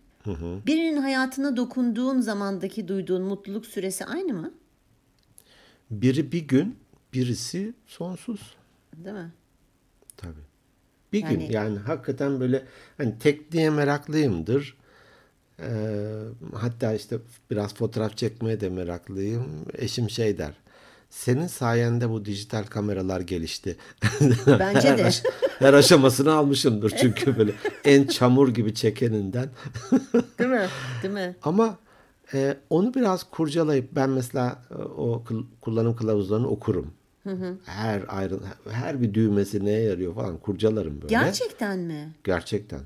birinin 0.65 0.97
hayatına 1.01 1.57
dokunduğun 1.57 2.21
zamandaki 2.21 2.87
duyduğun 2.87 3.21
mutluluk 3.21 3.65
süresi 3.65 4.05
aynı 4.05 4.33
mı? 4.33 4.51
Biri 5.91 6.31
bir 6.31 6.47
gün, 6.47 6.75
birisi 7.13 7.73
sonsuz. 7.87 8.55
Değil 8.97 9.15
mi? 9.15 9.31
Tabii. 10.17 10.33
Bir 11.13 11.23
Yani- 11.23 11.37
gün 11.37 11.53
yani 11.53 11.77
hakikaten 11.79 12.39
böyle 12.39 12.65
hani 12.97 13.19
tekniğe 13.19 13.69
meraklıyımdır. 13.69 14.77
Ee, 15.59 16.21
hatta 16.55 16.93
işte 16.93 17.17
biraz 17.51 17.73
fotoğraf 17.75 18.17
çekmeye 18.17 18.59
de 18.61 18.69
meraklıyım. 18.69 19.65
Eşim 19.73 20.09
şey 20.09 20.37
der. 20.37 20.53
Senin 21.09 21.47
sayende 21.47 22.09
bu 22.09 22.25
dijital 22.25 22.63
kameralar 22.63 23.21
gelişti. 23.21 23.77
Bence 24.47 24.89
her, 24.89 24.97
de. 24.97 25.05
aş- 25.05 25.23
her 25.59 25.73
aşamasını 25.73 26.33
almışımdır 26.33 26.89
çünkü 26.89 27.37
böyle 27.37 27.51
en 27.85 28.07
çamur 28.07 28.47
gibi 28.47 28.73
çekeninden. 28.73 29.49
Değil 30.39 30.49
mi? 30.49 30.67
Değil 31.03 31.13
mi? 31.13 31.35
Ama 31.43 31.77
e, 32.33 32.57
onu 32.69 32.93
biraz 32.93 33.23
kurcalayıp 33.23 33.95
ben 33.95 34.09
mesela 34.09 34.61
e, 34.71 34.73
o 34.83 35.23
kullanım 35.61 35.95
kılavuzlarını 35.95 36.47
okurum. 36.47 36.91
Her 37.65 38.03
ayrı 38.07 38.39
her 38.71 39.01
bir 39.01 39.13
düğmesi 39.13 39.65
neye 39.65 39.81
yarıyor 39.81 40.15
falan 40.15 40.37
kurcalarım 40.37 41.01
böyle. 41.01 41.07
Gerçekten 41.07 41.79
mi? 41.79 42.13
Gerçekten. 42.23 42.79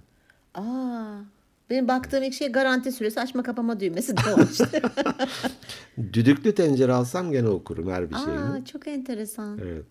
Aa. 0.56 1.16
Benim 1.74 1.88
baktığım 1.88 2.24
ilk 2.24 2.34
şey 2.34 2.52
garanti 2.52 2.92
süresi 2.92 3.22
açma 3.22 3.44
kapama 3.44 3.80
düğmesi 3.80 4.16
işte. 4.52 4.82
Düdüklü 6.14 6.56
tencere 6.56 6.94
alsam 6.94 7.32
gene 7.32 7.48
okurum 7.48 7.90
her 7.92 8.10
bir 8.10 8.16
şeyini. 8.16 8.40
Aa, 8.40 8.66
çok 8.66 8.88
enteresan. 8.88 9.58
Evet. 9.58 9.86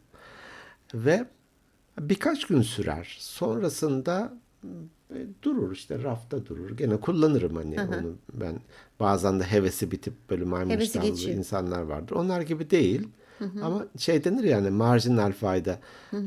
Ve 0.94 1.24
birkaç 2.00 2.44
gün 2.46 2.62
sürer. 2.62 3.16
Sonrasında 3.20 4.34
e, 5.10 5.16
durur 5.42 5.72
işte 5.72 6.02
rafta 6.02 6.46
durur. 6.46 6.76
Gene 6.76 6.96
kullanırım 6.96 7.56
hani 7.56 7.80
onu 7.80 8.16
ben. 8.34 8.60
Bazen 9.00 9.40
de 9.40 9.44
hevesi 9.44 9.90
bitip 9.90 10.14
böyle 10.30 10.44
maymun 10.44 10.70
Hevesi 10.70 10.86
iştahlı 10.86 11.08
geçiyor. 11.08 11.36
insanlar 11.38 11.82
vardır. 11.82 12.14
Onlar 12.16 12.40
gibi 12.40 12.70
değil. 12.70 13.08
Ama 13.62 13.86
şey 13.98 14.24
denir 14.24 14.44
yani 14.44 14.70
marjinal 14.70 15.32
fayda. 15.32 15.78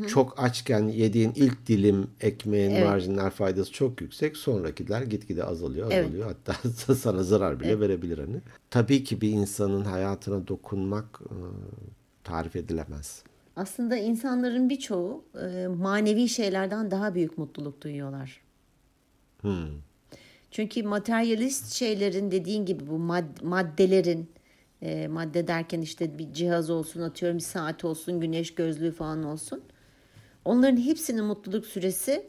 Çok 0.07 0.43
açken 0.43 0.87
yediğin 0.87 1.31
ilk 1.35 1.67
dilim 1.67 2.07
ekmeğin 2.21 2.71
Evet. 2.71 2.85
marjinal 2.85 3.29
faydası 3.29 3.71
çok 3.71 4.01
yüksek. 4.01 4.37
Sonrakiler 4.37 5.01
gitgide 5.01 5.43
azalıyor, 5.43 5.87
Evet. 5.91 6.05
azalıyor. 6.05 6.27
Hatta 6.27 6.69
sana 6.95 7.23
zarar 7.23 7.59
bile 7.59 7.79
verebilir 7.79 8.17
hani. 8.17 8.41
Tabii 8.69 9.03
ki 9.03 9.21
bir 9.21 9.29
insanın 9.29 9.85
hayatına 9.85 10.47
dokunmak 10.47 11.19
e, 11.25 11.35
tarif 12.23 12.55
edilemez. 12.55 13.23
Aslında 13.55 13.97
insanların 13.97 14.69
birçoğu 14.69 15.23
e, 15.41 15.67
manevi 15.67 16.29
şeylerden 16.29 16.91
daha 16.91 17.15
büyük 17.15 17.37
mutluluk 17.37 17.81
duyuyorlar. 17.81 18.41
Çünkü 20.51 20.83
materyalist 20.83 21.73
şeylerin 21.73 22.31
dediğin 22.31 22.65
gibi 22.65 22.87
bu 22.87 22.95
mad- 22.95 23.43
maddelerin 23.43 24.29
e, 24.85 25.07
madde 25.07 25.47
derken 25.47 25.81
işte 25.81 26.17
bir 26.17 26.33
cihaz 26.33 26.69
olsun 26.69 27.01
atıyorum 27.01 27.37
bir 27.37 27.43
saat 27.43 27.85
olsun 27.85 28.19
güneş 28.19 28.55
gözlüğü 28.55 28.91
falan 28.91 29.23
olsun. 29.23 29.61
Onların 30.45 30.77
hepsinin 30.77 31.25
mutluluk 31.25 31.65
süresi 31.65 32.25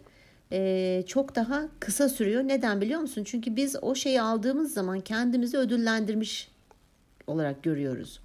e, 0.52 1.02
çok 1.06 1.34
daha 1.34 1.68
kısa 1.80 2.08
sürüyor. 2.08 2.42
Neden 2.42 2.80
biliyor 2.80 3.00
musun? 3.00 3.24
Çünkü 3.24 3.56
biz 3.56 3.76
o 3.82 3.94
şeyi 3.94 4.20
aldığımız 4.20 4.74
zaman 4.74 5.00
kendimizi 5.00 5.58
ödüllendirmiş 5.58 6.48
olarak 7.26 7.62
görüyoruz. 7.62 8.20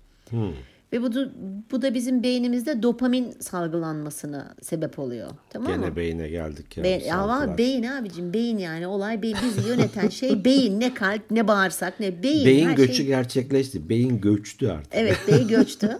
Ve 0.94 1.02
bu 1.02 1.14
da, 1.16 1.30
bu 1.72 1.82
da 1.82 1.94
bizim 1.94 2.24
beynimizde 2.24 2.84
dopamin 2.84 3.32
salgılanmasına 3.40 4.56
sebep 4.62 5.00
oluyor. 5.00 5.30
Tamam 5.50 5.72
mı? 5.72 5.76
Gene 5.86 5.96
beyine 5.96 6.30
geldik 6.30 6.78
ya. 6.78 6.84
Be- 6.84 7.14
ama 7.14 7.58
beyin 7.58 7.84
abicim 7.84 8.34
beyin 8.34 8.58
yani 8.58 8.88
olay 8.88 9.22
beyin 9.22 9.38
bizi 9.46 9.70
yöneten 9.70 10.10
şey 10.10 10.46
beyin 10.46 10.80
ne 10.80 10.94
kalp 10.94 11.32
ne 11.32 11.48
bağırsak 11.48 12.00
ne 12.00 12.24
beyin. 12.24 12.46
Beyin 12.46 12.68
her 12.70 12.76
göçü 12.76 12.94
şey- 12.94 13.06
gerçekleşti. 13.06 13.90
Beyin 13.90 14.22
göçtü 14.22 14.68
artık. 14.68 14.92
Evet 14.96 15.18
beyin 15.28 15.48
göçtü. 15.58 15.98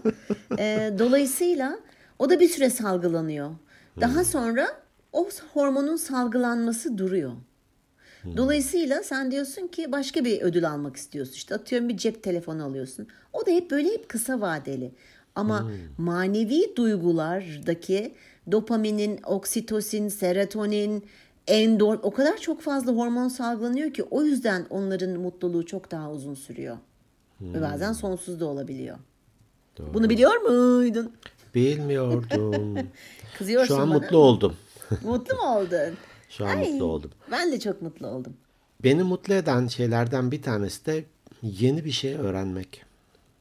Ee, 0.58 0.92
dolayısıyla 0.98 1.78
o 2.18 2.30
da 2.30 2.40
bir 2.40 2.48
süre 2.48 2.70
salgılanıyor. 2.70 3.50
Daha 4.00 4.24
sonra 4.24 4.68
o 5.12 5.28
hormonun 5.52 5.96
salgılanması 5.96 6.98
duruyor. 6.98 7.32
Dolayısıyla 8.36 9.02
sen 9.02 9.30
diyorsun 9.30 9.66
ki 9.66 9.92
başka 9.92 10.24
bir 10.24 10.40
ödül 10.42 10.70
almak 10.70 10.96
istiyorsun. 10.96 11.32
İşte 11.34 11.54
atıyorum 11.54 11.88
bir 11.88 11.96
cep 11.96 12.22
telefonu 12.22 12.64
alıyorsun. 12.64 13.06
O 13.32 13.46
da 13.46 13.50
hep 13.50 13.70
böyle 13.70 13.88
hep 13.88 14.08
kısa 14.08 14.40
vadeli. 14.40 14.92
Ama 15.34 15.70
manevi 15.98 16.76
duygulardaki 16.76 18.14
dopaminin, 18.52 19.20
oksitosin, 19.24 20.08
serotonin, 20.08 21.04
endor 21.46 21.98
o 22.02 22.10
kadar 22.10 22.36
çok 22.36 22.60
fazla 22.60 22.92
hormon 22.92 23.28
salgılanıyor 23.28 23.92
ki 23.92 24.02
o 24.02 24.22
yüzden 24.22 24.66
onların 24.70 25.20
mutluluğu 25.20 25.66
çok 25.66 25.90
daha 25.90 26.10
uzun 26.12 26.34
sürüyor. 26.34 26.76
Ve 27.40 27.62
bazen 27.62 27.92
sonsuz 27.92 28.40
da 28.40 28.46
olabiliyor. 28.46 28.98
Doğru. 29.78 29.94
Bunu 29.94 30.10
biliyor 30.10 30.36
muydun? 30.36 31.12
Bilmiyordum. 31.54 32.78
Kızıyorsun 33.38 33.74
Şu 33.74 33.80
an 33.82 33.90
bana. 33.90 33.98
mutlu 33.98 34.18
oldum. 34.18 34.56
Mutlu 35.02 35.36
mu 35.36 35.42
oldun? 35.56 35.94
Şu 36.38 36.46
an 36.46 36.58
mutlu 36.58 36.84
oldum. 36.84 37.10
Ben 37.30 37.52
de 37.52 37.60
çok 37.60 37.82
mutlu 37.82 38.06
oldum. 38.06 38.36
Beni 38.84 39.02
mutlu 39.02 39.34
eden 39.34 39.66
şeylerden 39.66 40.30
bir 40.30 40.42
tanesi 40.42 40.86
de 40.86 41.04
yeni 41.42 41.84
bir 41.84 41.90
şey 41.90 42.14
öğrenmek. 42.14 42.84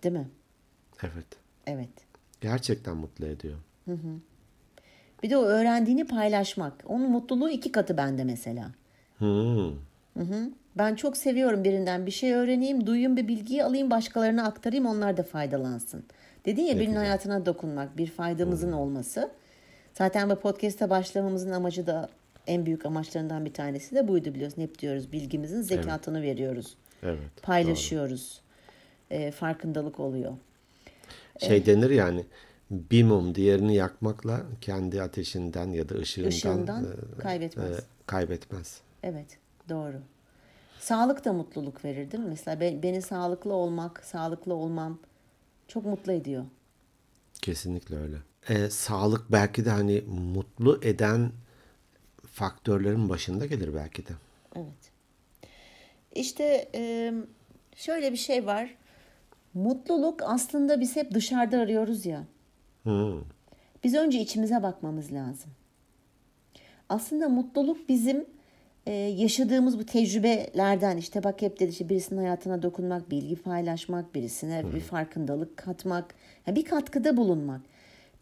Değil 0.03 0.15
mi? 0.15 0.29
Evet. 1.03 1.25
Evet. 1.67 1.89
Gerçekten 2.41 2.97
mutlu 2.97 3.25
ediyor. 3.25 3.57
Bir 5.23 5.29
de 5.29 5.37
o 5.37 5.43
öğrendiğini 5.43 6.07
paylaşmak. 6.07 6.73
Onun 6.85 7.09
mutluluğu 7.11 7.49
iki 7.49 7.71
katı 7.71 7.97
bende 7.97 8.23
mesela. 8.23 8.71
Hmm. 9.17 9.71
Ben 10.77 10.95
çok 10.95 11.17
seviyorum 11.17 11.63
birinden 11.63 12.05
bir 12.05 12.11
şey 12.11 12.33
öğreneyim, 12.33 12.87
duyayım 12.87 13.17
bir 13.17 13.27
bilgiyi 13.27 13.63
alayım, 13.63 13.91
başkalarına 13.91 14.43
aktarayım, 14.43 14.85
onlar 14.85 15.17
da 15.17 15.23
faydalansın. 15.23 16.03
Dedin 16.45 16.63
ya 16.63 16.79
birinin 16.79 16.95
hayatına 16.95 17.45
dokunmak, 17.45 17.97
bir 17.97 18.07
faydamızın 18.07 18.71
olması. 18.71 19.31
Zaten 19.93 20.29
bu 20.29 20.35
podcast'a 20.35 20.89
başlamamızın 20.89 21.51
amacı 21.51 21.87
da 21.87 22.09
en 22.47 22.65
büyük 22.65 22.85
amaçlarından 22.85 23.45
bir 23.45 23.53
tanesi 23.53 23.95
de 23.95 24.07
buydu 24.07 24.33
biliyorsun. 24.33 24.61
Hep 24.61 24.79
diyoruz 24.79 25.11
bilgimizin 25.11 25.61
zekatını 25.61 26.21
veriyoruz. 26.21 26.75
Evet. 27.03 27.19
Paylaşıyoruz. 27.41 28.41
Ee, 29.11 29.31
farkındalık 29.31 29.99
oluyor. 29.99 30.33
Şey 31.39 31.65
denir 31.65 31.89
yani 31.89 32.25
bir 32.71 33.03
mum 33.03 33.35
diğerini 33.35 33.75
yakmakla 33.75 34.41
kendi 34.61 35.01
ateşinden 35.01 35.69
ya 35.69 35.89
da 35.89 35.95
ışığından, 35.95 36.29
Işığından 36.29 36.83
e, 36.83 37.21
kaybetmez. 37.21 37.79
e, 37.79 37.81
kaybetmez. 38.05 38.81
Evet, 39.03 39.37
doğru. 39.69 39.95
Sağlık 40.79 41.25
da 41.25 41.33
mutluluk 41.33 41.85
verir 41.85 42.11
değil 42.11 42.23
mi? 42.23 42.29
Mesela 42.29 42.59
be- 42.59 42.83
beni 42.83 43.01
sağlıklı 43.01 43.53
olmak, 43.53 44.05
sağlıklı 44.05 44.53
olmam 44.53 44.99
çok 45.67 45.85
mutlu 45.85 46.11
ediyor. 46.11 46.43
Kesinlikle 47.41 47.95
öyle. 47.97 48.17
E, 48.49 48.69
sağlık 48.69 49.31
belki 49.31 49.65
de 49.65 49.69
hani 49.69 50.01
mutlu 50.33 50.79
eden 50.83 51.31
faktörlerin 52.31 53.09
başında 53.09 53.45
gelir 53.45 53.75
belki 53.75 54.07
de. 54.07 54.11
Evet. 54.55 54.91
İşte 56.15 56.69
e, 56.75 57.13
şöyle 57.75 58.11
bir 58.11 58.17
şey 58.17 58.45
var. 58.45 58.75
Mutluluk 59.53 60.21
aslında 60.23 60.79
biz 60.79 60.95
hep 60.95 61.11
dışarıda 61.13 61.59
arıyoruz 61.59 62.05
ya. 62.05 62.23
Hmm. 62.83 63.21
Biz 63.83 63.95
önce 63.95 64.19
içimize 64.19 64.63
bakmamız 64.63 65.13
lazım. 65.13 65.51
Aslında 66.89 67.29
mutluluk 67.29 67.89
bizim 67.89 68.25
e, 68.85 68.91
yaşadığımız 68.93 69.79
bu 69.79 69.85
tecrübelerden 69.85 70.97
işte 70.97 71.23
bak 71.23 71.41
hep 71.41 71.59
dedi 71.59 71.69
işte 71.69 71.89
birisinin 71.89 72.19
hayatına 72.19 72.61
dokunmak, 72.61 73.11
bilgi 73.11 73.35
paylaşmak, 73.35 74.15
birisine 74.15 74.73
bir 74.73 74.79
farkındalık 74.79 75.57
katmak, 75.57 76.15
yani 76.47 76.55
bir 76.55 76.65
katkıda 76.65 77.17
bulunmak. 77.17 77.61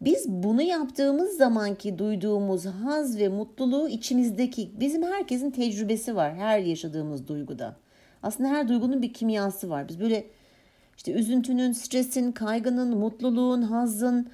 Biz 0.02 0.30
bunu 0.30 0.62
yaptığımız 0.62 1.38
zamanki 1.38 1.98
duyduğumuz 1.98 2.66
haz 2.66 3.20
ve 3.20 3.28
mutluluğu 3.28 3.90
içimizdeki 3.90 4.72
bizim 4.80 5.04
herkesin 5.04 5.52
tecrübesi 5.52 6.16
var 6.16 6.36
her 6.36 6.60
yaşadığımız 6.60 7.28
duyguda. 7.28 7.76
Aslında 8.24 8.50
her 8.50 8.68
duygunun 8.68 9.02
bir 9.02 9.14
kimyası 9.14 9.70
var. 9.70 9.90
Biz 9.90 10.00
böyle 10.00 10.28
işte 10.98 11.12
üzüntünün, 11.12 11.72
stresin, 11.72 12.32
kaygının, 12.32 12.98
mutluluğun, 12.98 13.62
hazın, 13.62 14.30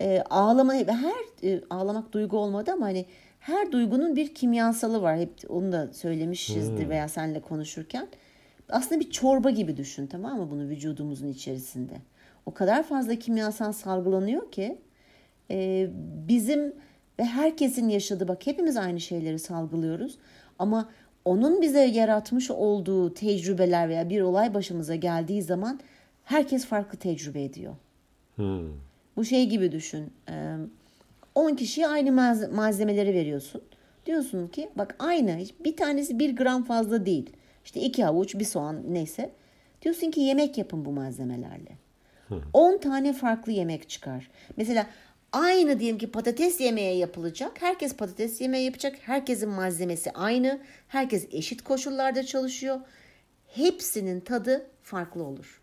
e, 0.00 0.20
ağlama 0.30 0.74
her 0.74 1.48
e, 1.48 1.60
ağlamak 1.70 2.12
duygu 2.12 2.38
olmadı 2.38 2.70
ama 2.72 2.86
hani 2.86 3.06
her 3.40 3.72
duygunun 3.72 4.16
bir 4.16 4.34
kimyasalı 4.34 5.02
var. 5.02 5.18
Hep 5.18 5.32
onu 5.48 5.72
da 5.72 5.92
söylemişizdir 5.92 6.88
veya 6.88 7.08
seninle 7.08 7.40
konuşurken. 7.40 8.08
Aslında 8.68 9.00
bir 9.00 9.10
çorba 9.10 9.50
gibi 9.50 9.76
düşün 9.76 10.06
tamam 10.06 10.38
mı 10.38 10.50
bunu 10.50 10.68
vücudumuzun 10.68 11.28
içerisinde. 11.28 11.94
O 12.46 12.54
kadar 12.54 12.82
fazla 12.82 13.14
kimyasal 13.14 13.72
salgılanıyor 13.72 14.52
ki 14.52 14.78
e, 15.50 15.88
bizim 16.28 16.72
ve 17.18 17.24
herkesin 17.24 17.88
yaşadığı 17.88 18.28
bak 18.28 18.46
hepimiz 18.46 18.76
aynı 18.76 19.00
şeyleri 19.00 19.38
salgılıyoruz 19.38 20.18
ama 20.58 20.88
onun 21.24 21.62
bize 21.62 21.80
yaratmış 21.84 22.50
olduğu 22.50 23.14
tecrübeler 23.14 23.88
veya 23.88 24.10
bir 24.10 24.20
olay 24.20 24.54
başımıza 24.54 24.94
geldiği 24.94 25.42
zaman 25.42 25.80
herkes 26.24 26.66
farklı 26.66 26.98
tecrübe 26.98 27.44
ediyor. 27.44 27.74
Hmm. 28.36 28.68
Bu 29.16 29.24
şey 29.24 29.46
gibi 29.48 29.72
düşün. 29.72 30.12
e, 30.28 30.56
10 31.34 31.54
kişiye 31.54 31.88
aynı 31.88 32.10
malze- 32.10 32.54
malzemeleri 32.54 33.14
veriyorsun. 33.14 33.62
Diyorsun 34.06 34.48
ki 34.48 34.70
bak 34.78 34.96
aynı 34.98 35.40
bir 35.64 35.76
tanesi 35.76 36.18
bir 36.18 36.36
gram 36.36 36.64
fazla 36.64 37.06
değil. 37.06 37.30
İşte 37.64 37.80
iki 37.80 38.04
havuç 38.04 38.34
bir 38.34 38.44
soğan 38.44 38.82
neyse. 38.88 39.30
Diyorsun 39.82 40.10
ki 40.10 40.20
yemek 40.20 40.58
yapın 40.58 40.84
bu 40.84 40.92
malzemelerle. 40.92 41.78
10 42.52 42.78
tane 42.78 43.12
farklı 43.12 43.52
yemek 43.52 43.88
çıkar. 43.88 44.30
Mesela 44.56 44.86
aynı 45.32 45.80
diyelim 45.80 45.98
ki 45.98 46.10
patates 46.10 46.60
yemeği 46.60 46.98
yapılacak. 46.98 47.62
Herkes 47.62 47.96
patates 47.96 48.40
yemeği 48.40 48.64
yapacak. 48.64 48.96
Herkesin 49.00 49.48
malzemesi 49.48 50.10
aynı. 50.10 50.60
Herkes 50.88 51.26
eşit 51.32 51.64
koşullarda 51.64 52.22
çalışıyor. 52.22 52.80
Hepsinin 53.46 54.20
tadı 54.20 54.66
farklı 54.82 55.24
olur. 55.24 55.60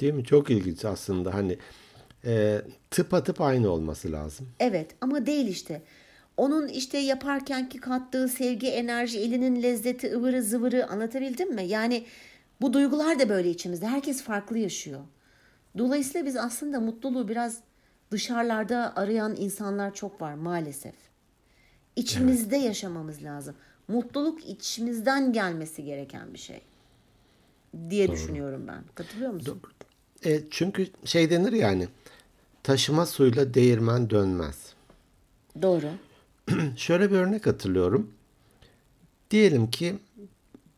Değil 0.00 0.14
mi? 0.14 0.24
Çok 0.24 0.50
ilginç 0.50 0.84
aslında. 0.84 1.34
Hani 1.34 1.58
e, 2.24 2.62
tıpatıp 2.90 3.40
aynı 3.40 3.70
olması 3.70 4.12
lazım. 4.12 4.48
Evet 4.60 4.90
ama 5.00 5.26
değil 5.26 5.46
işte. 5.46 5.82
Onun 6.36 6.68
işte 6.68 6.98
yaparkenki 6.98 7.80
kattığı 7.80 8.28
sevgi, 8.28 8.68
enerji, 8.68 9.18
elinin 9.18 9.62
lezzeti, 9.62 10.16
ıvırı 10.16 10.42
zıvırı 10.42 10.86
anlatabildim 10.86 11.54
mi? 11.54 11.64
Yani 11.66 12.04
bu 12.60 12.72
duygular 12.72 13.18
da 13.18 13.28
böyle 13.28 13.50
içimizde. 13.50 13.86
Herkes 13.86 14.22
farklı 14.22 14.58
yaşıyor. 14.58 15.00
Dolayısıyla 15.78 16.26
biz 16.26 16.36
aslında 16.36 16.80
mutluluğu 16.80 17.28
biraz 17.28 17.60
dışarılarda 18.10 18.92
arayan 18.96 19.36
insanlar 19.36 19.94
çok 19.94 20.20
var 20.20 20.34
maalesef. 20.34 20.94
İçimizde 21.96 22.56
yaşamamız 22.56 23.22
lazım. 23.22 23.54
Mutluluk 23.88 24.46
içimizden 24.48 25.32
gelmesi 25.32 25.84
gereken 25.84 26.34
bir 26.34 26.38
şey 26.38 26.60
diye 27.90 28.10
düşünüyorum 28.12 28.64
ben. 28.68 28.84
Katılıyor 28.94 29.30
musun? 29.32 29.60
E, 30.24 30.40
çünkü 30.50 30.86
şey 31.04 31.30
denir 31.30 31.52
yani 31.52 31.88
taşıma 32.62 33.06
suyla 33.06 33.54
değirmen 33.54 34.10
dönmez. 34.10 34.72
Doğru. 35.62 35.90
Şöyle 36.76 37.10
bir 37.10 37.16
örnek 37.16 37.46
hatırlıyorum. 37.46 38.10
Diyelim 39.30 39.70
ki 39.70 39.98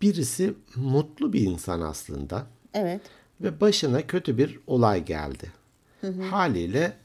birisi 0.02 0.54
mutlu 0.76 1.32
bir 1.32 1.40
insan 1.40 1.80
aslında 1.80 2.46
Evet. 2.74 3.00
ve 3.40 3.60
başına 3.60 4.06
kötü 4.06 4.38
bir 4.38 4.60
olay 4.66 5.04
geldi. 5.04 5.52
Haliyle 6.30 6.96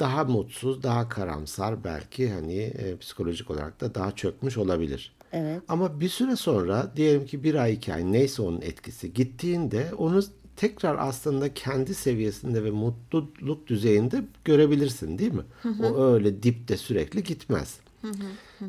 daha 0.00 0.24
mutsuz, 0.24 0.82
daha 0.82 1.08
karamsar 1.08 1.84
belki 1.84 2.30
hani 2.30 2.58
e, 2.58 2.96
psikolojik 2.96 3.50
olarak 3.50 3.80
da 3.80 3.94
daha 3.94 4.12
çökmüş 4.12 4.56
olabilir. 4.56 5.12
Evet. 5.32 5.62
Ama 5.68 6.00
bir 6.00 6.08
süre 6.08 6.36
sonra 6.36 6.92
diyelim 6.96 7.26
ki 7.26 7.44
bir 7.44 7.54
ay 7.54 7.72
iki 7.72 7.94
ay 7.94 8.12
neyse 8.12 8.42
onun 8.42 8.60
etkisi 8.60 9.12
gittiğinde 9.14 9.94
onu 9.98 10.22
tekrar 10.56 10.96
aslında 10.98 11.54
kendi 11.54 11.94
seviyesinde 11.94 12.64
ve 12.64 12.70
mutluluk 12.70 13.66
düzeyinde 13.66 14.24
görebilirsin 14.44 15.18
değil 15.18 15.32
mi? 15.32 15.42
O 15.82 16.04
öyle 16.04 16.42
dipte 16.42 16.76
sürekli 16.76 17.22
gitmez. 17.22 17.78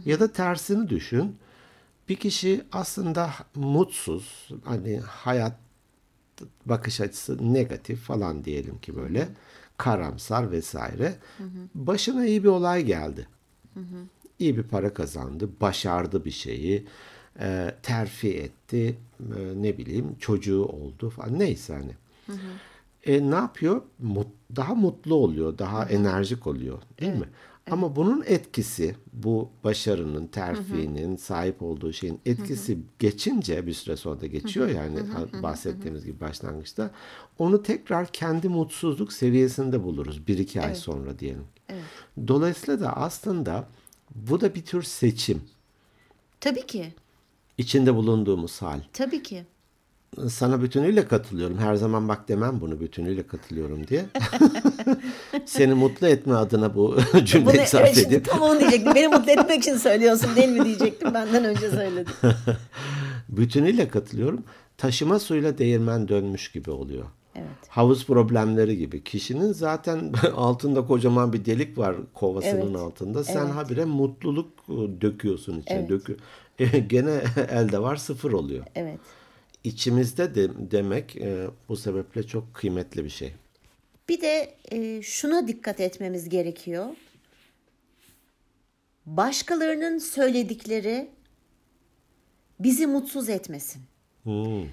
Ya 0.06 0.20
da 0.20 0.32
tersini 0.32 0.90
düşün. 0.90 1.36
Bir 2.10 2.16
kişi 2.16 2.62
aslında 2.72 3.34
mutsuz, 3.56 4.50
hani 4.66 5.00
hayat 5.00 5.54
bakış 6.66 7.02
açısı 7.02 7.54
negatif 7.54 8.00
falan 8.00 8.46
diyelim 8.46 8.78
ki 8.78 8.96
böyle 8.96 9.30
karamsar 9.82 10.52
vesaire. 10.52 11.16
Başına 11.76 12.26
iyi 12.26 12.44
bir 12.44 12.48
olay 12.50 12.86
geldi. 12.86 13.28
İyi 14.40 14.58
bir 14.58 14.64
para 14.64 14.94
kazandı, 14.94 15.50
başardı 15.62 16.26
bir 16.26 16.32
şeyi, 16.32 16.88
e, 17.40 17.76
terfi 17.84 18.34
etti, 18.38 18.98
e, 19.20 19.62
ne 19.62 19.78
bileyim 19.78 20.16
çocuğu 20.20 20.66
oldu 20.66 21.10
falan 21.10 21.40
neyse 21.40 21.74
hani. 21.74 21.96
E, 23.06 23.32
ne 23.32 23.36
yapıyor? 23.36 23.82
Mut- 24.04 24.56
daha 24.56 24.76
mutlu 24.76 25.16
oluyor, 25.16 25.58
daha 25.58 25.86
enerjik 25.86 26.48
oluyor 26.48 26.78
değil 27.00 27.14
mi? 27.14 27.30
Ama 27.72 27.96
bunun 27.96 28.24
etkisi, 28.26 28.96
bu 29.14 29.50
başarının, 29.64 30.28
terfinin, 30.28 31.16
sahip 31.16 31.62
olduğu 31.62 31.94
şeyin 31.94 32.20
etkisi 32.26 32.78
geçince 33.00 33.68
bir 33.68 33.74
süre 33.74 33.96
sonra 33.98 34.22
da 34.22 34.28
geçiyor 34.28 34.68
yani 34.68 35.00
bahsettiğimiz 35.44 36.06
gibi 36.06 36.20
başlangıçta. 36.20 36.92
Onu 37.40 37.64
tekrar 37.64 38.08
kendi 38.08 38.50
mutsuzluk 38.50 39.14
seviyesinde 39.14 39.84
buluruz 39.84 40.28
bir 40.28 40.38
iki 40.38 40.62
ay 40.62 40.76
sonra 40.76 41.20
diyelim. 41.20 41.44
Dolayısıyla 42.28 42.80
da 42.80 42.98
aslında 42.98 43.68
bu 44.16 44.42
da 44.42 44.56
bir 44.56 44.66
tür 44.66 44.84
seçim. 44.84 45.42
Tabii 46.40 46.68
ki. 46.68 46.94
İçinde 47.58 47.96
bulunduğumuz 47.96 48.62
hal. 48.62 48.80
Tabii 48.94 49.24
ki. 49.24 49.46
Sana 50.30 50.62
bütünüyle 50.62 51.08
katılıyorum. 51.08 51.58
Her 51.58 51.76
zaman 51.76 52.08
bak 52.10 52.28
demem 52.28 52.62
bunu 52.62 52.80
bütünüyle 52.80 53.28
katılıyorum 53.28 53.88
diye. 53.88 54.06
Seni 55.46 55.74
mutlu 55.74 56.08
etme 56.08 56.34
adına 56.34 56.76
bu 56.76 56.98
cümleyi 57.26 57.58
Bunu, 57.58 57.66
sarf 57.66 57.86
evet, 57.86 57.94
şimdi 57.96 58.08
edeyim. 58.08 58.24
tam 58.24 58.42
onu 58.42 58.60
diyecektim. 58.60 58.96
Beni 58.96 59.08
mutlu 59.08 59.32
etmek 59.32 59.60
için 59.60 59.78
söylüyorsun 59.78 60.36
değil 60.36 60.50
mi 60.50 60.66
diyecektim. 60.66 61.14
Benden 61.14 61.46
önce 61.46 61.70
söyledin. 61.70 62.14
Bütünüyle 63.30 63.88
katılıyorum. 63.88 64.44
Taşıma 64.78 65.20
suyla 65.20 65.58
değirmen 65.58 66.08
dönmüş 66.08 66.52
gibi 66.52 66.72
oluyor. 66.72 67.06
Evet. 67.36 67.48
Havuz 67.70 68.06
problemleri 68.08 68.78
gibi. 68.78 69.04
Kişinin 69.04 69.54
zaten 69.54 70.14
altında 70.36 70.86
kocaman 70.88 71.34
bir 71.34 71.46
delik 71.46 71.78
var 71.78 71.96
kovasının 72.14 72.62
Evet. 72.68 72.76
altında. 72.76 73.24
Sen 73.24 73.46
Evet. 73.46 73.56
habire 73.56 73.86
mutluluk 73.86 74.50
döküyorsun 75.02 75.60
içine. 75.60 75.78
Evet. 75.78 75.90
Dökü 75.90 76.18
E, 76.60 76.66
gene 76.80 77.22
elde 77.52 77.80
var 77.82 77.96
sıfır 77.96 78.32
oluyor. 78.32 78.66
Evet. 78.76 79.00
İçimizde 79.64 80.36
de 80.36 80.72
demek 80.72 81.16
e, 81.16 81.48
bu 81.70 81.78
sebeple 81.78 82.24
çok 82.24 82.54
kıymetli 82.54 83.04
bir 83.04 83.10
şey. 83.10 83.34
Bir 84.10 84.22
de 84.22 84.56
e, 84.72 85.02
şuna 85.02 85.48
dikkat 85.48 85.80
etmemiz 85.80 86.30
gerekiyor. 86.30 86.86
Başkalarının 89.06 89.98
söyledikleri 89.98 91.10
bizi 92.60 92.88
mutsuz 92.88 93.30
etmesin. 93.30 93.82
Hmm. 94.24 94.66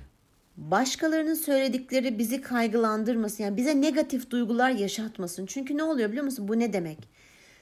Başkalarının 0.57 1.35
söyledikleri 1.35 2.18
bizi 2.18 2.40
kaygılandırmasın. 2.40 3.44
Yani 3.44 3.57
bize 3.57 3.81
negatif 3.81 4.31
duygular 4.31 4.70
yaşatmasın. 4.70 5.46
Çünkü 5.46 5.77
ne 5.77 5.83
oluyor 5.83 6.09
biliyor 6.09 6.24
musun? 6.24 6.48
Bu 6.48 6.59
ne 6.59 6.72
demek? 6.72 6.98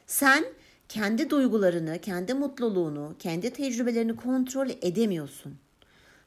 Sen 0.07 0.45
kendi 0.89 1.31
duygularını, 1.31 1.99
kendi 1.99 2.35
mutluluğunu, 2.35 3.15
kendi 3.19 3.51
tecrübelerini 3.51 4.17
kontrol 4.17 4.69
edemiyorsun. 4.83 5.55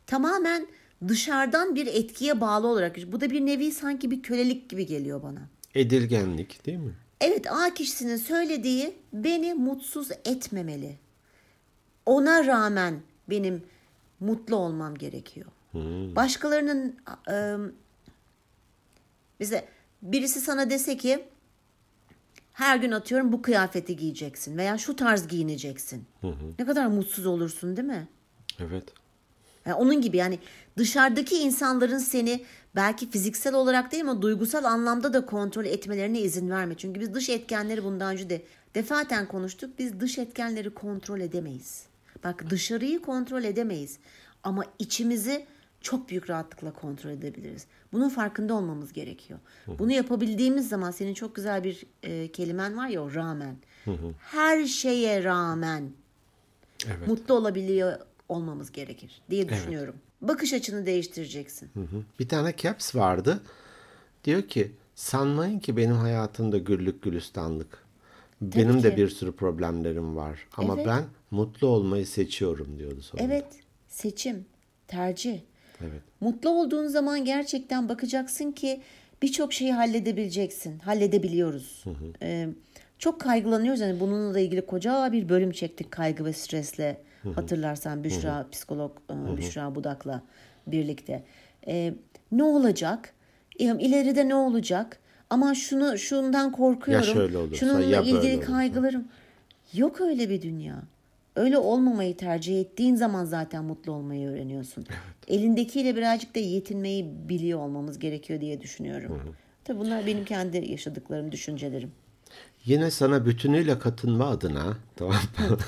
Tamamen 0.07 0.67
dışarıdan 1.07 1.75
bir 1.75 1.87
etkiye 1.87 2.41
bağlı 2.41 2.67
olarak. 2.67 2.97
Bu 3.07 3.21
da 3.21 3.29
bir 3.29 3.45
nevi 3.45 3.71
sanki 3.71 4.11
bir 4.11 4.21
kölelik 4.21 4.69
gibi 4.69 4.85
geliyor 4.85 5.23
bana. 5.23 5.41
Edilgenlik 5.75 6.65
değil 6.65 6.77
mi? 6.77 6.93
Evet 7.21 7.51
A 7.51 7.73
kişisinin 7.73 8.17
söylediği 8.17 8.95
beni 9.13 9.53
mutsuz 9.53 10.09
etmemeli. 10.25 10.97
Ona 12.05 12.45
rağmen 12.45 13.01
benim 13.29 13.63
mutlu 14.19 14.55
olmam 14.55 14.95
gerekiyor. 14.95 15.47
Başkalarının 16.15 16.95
e, 17.31 17.55
bize 19.39 19.65
birisi 20.01 20.41
sana 20.41 20.69
dese 20.69 20.97
ki 20.97 21.25
her 22.53 22.77
gün 22.77 22.91
atıyorum 22.91 23.31
bu 23.31 23.41
kıyafeti 23.41 23.95
giyeceksin 23.95 24.57
veya 24.57 24.77
şu 24.77 24.95
tarz 24.95 25.27
giyineceksin. 25.27 26.05
Ne 26.59 26.65
kadar 26.65 26.85
mutsuz 26.87 27.25
olursun 27.25 27.77
değil 27.77 27.87
mi? 27.87 28.07
Evet. 28.59 28.83
Yani 29.65 29.75
onun 29.75 30.01
gibi 30.01 30.17
yani 30.17 30.39
dışarıdaki 30.79 31.35
insanların 31.35 31.97
seni 31.97 32.45
belki 32.75 33.09
fiziksel 33.09 33.53
olarak 33.53 33.91
değil 33.91 34.03
ama 34.03 34.21
duygusal 34.21 34.63
anlamda 34.63 35.13
da 35.13 35.25
kontrol 35.25 35.65
etmelerine 35.65 36.19
izin 36.21 36.49
verme. 36.49 36.75
Çünkü 36.77 36.99
biz 36.99 37.13
dış 37.13 37.29
etkenleri 37.29 37.83
bundan 37.83 38.13
önce 38.13 38.29
de 38.29 38.41
defaten 38.75 39.27
konuştuk. 39.27 39.79
Biz 39.79 39.99
dış 39.99 40.17
etkenleri 40.17 40.69
kontrol 40.73 41.19
edemeyiz. 41.19 41.85
Bak 42.23 42.49
dışarıyı 42.49 43.01
kontrol 43.01 43.43
edemeyiz 43.43 43.97
ama 44.43 44.63
içimizi 44.79 45.45
çok 45.81 46.09
büyük 46.09 46.29
rahatlıkla 46.29 46.73
kontrol 46.73 47.09
edebiliriz. 47.09 47.65
Bunun 47.93 48.09
farkında 48.09 48.53
olmamız 48.53 48.93
gerekiyor. 48.93 49.39
Bunu 49.67 49.91
yapabildiğimiz 49.91 50.69
zaman 50.69 50.91
senin 50.91 51.13
çok 51.13 51.35
güzel 51.35 51.63
bir 51.63 51.83
e, 52.03 52.31
kelimen 52.31 52.77
var 52.77 52.87
ya 52.87 53.03
o 53.03 53.13
rağmen. 53.13 53.55
Her 54.19 54.65
şeye 54.65 55.23
rağmen 55.23 55.91
Evet. 56.87 57.07
mutlu 57.07 57.33
olabiliyor 57.33 57.99
olmamız 58.29 58.71
gerekir 58.71 59.21
diye 59.29 59.49
düşünüyorum. 59.49 59.95
Bakış 60.21 60.53
açını 60.53 60.85
değiştireceksin. 60.85 61.69
Hı 61.73 61.79
hı. 61.79 62.03
Bir 62.19 62.29
tane 62.29 62.53
caps 62.57 62.95
vardı. 62.95 63.43
Diyor 64.23 64.41
ki 64.41 64.71
sanmayın 64.95 65.59
ki 65.59 65.77
benim 65.77 65.95
hayatımda 65.95 66.57
güllük 66.57 67.01
gülistanlık. 67.01 67.83
Benim 68.41 68.83
de 68.83 68.91
ki. 68.91 68.97
bir 68.97 69.09
sürü 69.09 69.31
problemlerim 69.31 70.15
var. 70.15 70.47
Ama 70.57 70.73
Evet. 70.75 70.87
ben 70.87 71.03
mutlu 71.31 71.67
olmayı 71.67 72.07
seçiyorum 72.07 72.79
diyordu 72.79 73.01
sonra. 73.01 73.23
Evet, 73.23 73.45
seçim, 73.87 74.45
tercih. 74.87 75.39
Evet. 75.81 76.01
Mutlu 76.21 76.49
olduğun 76.49 76.87
zaman 76.87 77.25
gerçekten 77.25 77.89
bakacaksın 77.89 78.51
ki 78.51 78.81
birçok 79.21 79.53
şeyi 79.53 79.73
halledebileceksin. 79.73 80.79
Halledebiliyoruz. 80.79 81.83
Ee, 82.21 82.49
çok 82.99 83.21
kaygılanıyoruz. 83.21 83.79
Yani 83.81 83.99
bununla 83.99 84.39
ilgili 84.39 84.65
koca 84.65 85.11
bir 85.11 85.29
bölüm 85.29 85.51
çektik 85.51 85.91
kaygı 85.91 86.25
ve 86.25 86.33
stresle. 86.33 87.01
Hatırlarsan 87.35 88.03
Büşra, 88.03 88.47
psikolog 88.51 88.91
e, 89.11 89.37
Büşra 89.37 89.75
Budak'la 89.75 90.21
birlikte. 90.67 91.23
Ee, 91.67 91.93
ne 92.31 92.43
olacak? 92.43 93.13
Ee, 93.59 93.63
İleride 93.63 94.27
ne 94.27 94.35
olacak? 94.35 94.99
Ama 95.29 95.55
şunu 95.55 95.97
şundan 95.97 96.51
korkuyorum. 96.51 97.07
Ya 97.07 97.13
şöyle 97.13 97.37
olursa, 97.37 97.55
Şununla 97.55 97.81
ya 97.81 98.01
ilgili 98.01 98.35
olursa. 98.35 98.51
kaygılarım. 98.51 99.07
Yok 99.73 100.01
öyle 100.01 100.29
bir 100.29 100.41
dünya. 100.41 100.83
Öyle 101.35 101.57
olmamayı 101.57 102.17
tercih 102.17 102.61
ettiğin 102.61 102.95
zaman 102.95 103.25
zaten 103.25 103.63
mutlu 103.63 103.91
olmayı 103.91 104.29
öğreniyorsun. 104.29 104.85
Elindekiyle 105.27 105.95
birazcık 105.95 106.35
da 106.35 106.39
yetinmeyi 106.39 107.05
biliyor 107.29 107.59
olmamız 107.59 107.99
gerekiyor 107.99 108.41
diye 108.41 108.61
düşünüyorum. 108.61 109.35
Tabii 109.63 109.79
bunlar 109.79 110.05
benim 110.05 110.25
kendi 110.25 110.71
yaşadıklarım, 110.71 111.31
düşüncelerim. 111.31 111.91
Yine 112.65 112.91
sana 112.91 113.25
bütünüyle 113.25 113.79
katılma 113.79 114.25
adına 114.27 114.77
tamam? 114.95 115.15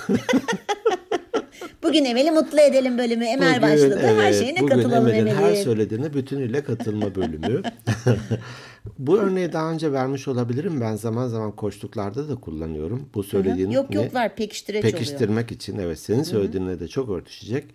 Bugün 1.92 2.06
Emel'i 2.06 2.32
mutlu 2.32 2.60
edelim 2.60 2.98
bölümü. 2.98 3.26
Emel 3.26 3.62
başladı. 3.62 4.00
her 4.02 4.14
evet, 4.14 4.40
şeyine 4.40 4.60
bugün 4.60 4.76
katılalım 4.76 5.08
Emel'in 5.08 5.36
her 5.36 5.44
Emel'i. 5.44 5.64
söylediğine 5.64 6.14
bütünüyle 6.14 6.64
katılma 6.64 7.16
bölümü. 7.16 7.62
Bu 9.00 9.18
örneği 9.18 9.54
daha 9.54 9.72
önce 9.72 9.92
vermiş 9.92 10.28
olabilirim. 10.28 10.82
Ben 10.82 10.96
zaman 10.96 11.28
zaman 11.28 11.56
koçluklarda 11.56 12.30
da 12.30 12.36
kullanıyorum. 12.36 13.10
Bu 13.14 13.24
söylediğin 13.24 13.70
Yok 13.70 13.96
yok 13.96 14.14
var 14.14 14.36
pekiştireç 14.36 14.84
oluyor. 14.84 14.98
pekiştirmek 14.98 15.52
için 15.52 15.80
evet 15.80 16.00
senin 16.00 16.24
söylediğinle 16.24 16.80
de 16.80 16.88
çok 16.88 17.10
örtüşecek. 17.10 17.66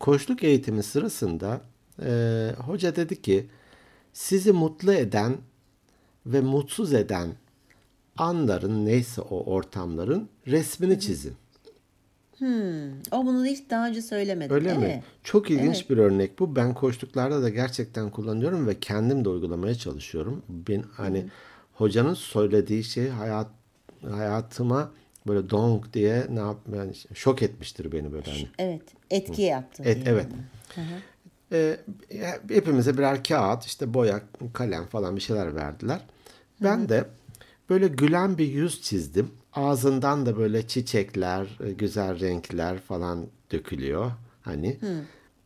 Koçluk 0.00 0.44
eğitimi 0.44 0.82
sırasında 0.82 1.60
e, 2.02 2.50
hoca 2.58 2.96
dedi 2.96 3.22
ki 3.22 3.46
sizi 4.12 4.52
mutlu 4.52 4.92
eden 4.92 5.36
ve 6.26 6.40
mutsuz 6.40 6.94
eden 6.94 7.28
anların 8.16 8.86
neyse 8.86 9.20
o 9.20 9.44
ortamların 9.44 10.28
resmini 10.46 11.00
çizin. 11.00 11.34
O 13.10 13.26
bunu 13.26 13.46
hiç 13.46 13.70
daha 13.70 13.88
önce 13.88 14.02
söylemedi. 14.02 14.54
Öyle 14.54 14.78
mi? 14.78 14.84
Evet. 14.84 15.02
Çok 15.24 15.50
ilginç 15.50 15.90
bir 15.90 15.98
örnek 15.98 16.38
bu. 16.38 16.56
Ben 16.56 16.74
koçluklarda 16.74 17.42
da 17.42 17.48
gerçekten 17.48 18.10
kullanıyorum 18.10 18.66
ve 18.66 18.80
kendim 18.80 19.24
de 19.24 19.28
uygulamaya 19.28 19.74
çalışıyorum. 19.74 20.42
Ben 20.48 20.84
hani 20.92 21.26
hocanın 21.74 22.14
söylediği 22.14 22.84
şey 22.84 23.08
hayat 23.08 23.46
hayatıma 24.10 24.90
böyle 25.26 25.50
donk 25.50 25.92
diye 25.92 26.26
ne 26.30 26.40
yap 26.40 26.56
yani 26.76 26.92
şok 27.14 27.42
etmiştir 27.42 27.92
beni 27.92 28.12
böyle 28.12 28.30
hani. 28.30 28.48
Evet. 28.58 28.82
Etki 29.10 29.42
yaptı. 29.42 29.82
Et, 29.82 29.98
evet. 30.06 30.26
Ee, 31.52 31.76
hepimize 32.48 32.98
birer 32.98 33.24
kağıt, 33.24 33.64
işte 33.64 33.94
boya, 33.94 34.20
kalem 34.52 34.86
falan 34.86 35.16
bir 35.16 35.20
şeyler 35.20 35.54
verdiler. 35.54 36.00
Ben 36.62 36.88
de 36.88 37.04
böyle 37.70 37.88
gülen 37.88 38.38
bir 38.38 38.46
yüz 38.46 38.82
çizdim. 38.82 39.30
Ağzından 39.56 40.26
da 40.26 40.36
böyle 40.38 40.66
çiçekler, 40.66 41.46
e, 41.64 41.72
güzel 41.72 42.20
renkler 42.20 42.78
falan 42.80 43.26
dökülüyor. 43.52 44.10
Hani. 44.42 44.76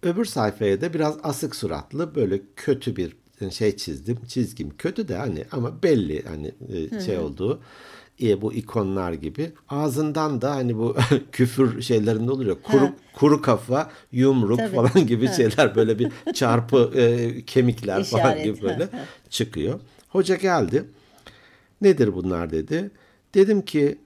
Öbür 0.03 0.25
sayfaya 0.25 0.81
da 0.81 0.95
biraz 0.95 1.17
asık 1.23 1.57
suratlı 1.57 2.15
böyle 2.15 2.41
kötü 2.57 2.97
bir 2.97 3.17
şey 3.51 3.77
çizdim. 3.77 4.19
Çizgim 4.29 4.71
kötü 4.79 5.09
de 5.09 5.17
hani 5.17 5.45
ama 5.53 5.83
belli 5.83 6.25
hani 6.29 6.53
e, 6.69 7.01
şey 7.01 7.19
olduğu. 7.19 7.61
E, 8.23 8.41
bu 8.41 8.53
ikonlar 8.53 9.13
gibi. 9.13 9.53
Ağzından 9.69 10.41
da 10.43 10.51
hani 10.55 10.77
bu 10.79 10.97
küfür 11.33 11.83
şeylerinde 11.83 12.31
oluyor. 12.31 12.57
Kuru, 12.63 12.91
kuru 13.15 13.43
kafa, 13.43 13.91
yumruk 14.13 14.59
Tabii. 14.59 14.75
falan 14.75 15.07
gibi 15.07 15.29
şeyler 15.29 15.75
böyle 15.75 15.99
bir 15.99 16.13
çarpı 16.35 16.91
e, 16.95 17.45
kemikler 17.45 18.05
falan 18.05 18.25
İşaret. 18.25 18.45
gibi 18.45 18.63
böyle 18.63 18.89
çıkıyor. 19.31 19.81
Hoca 20.09 20.37
geldi. 20.37 20.85
Nedir 21.81 22.15
bunlar 22.15 22.51
dedi. 22.51 22.91
Dedim 23.35 23.63
ki 23.63 23.99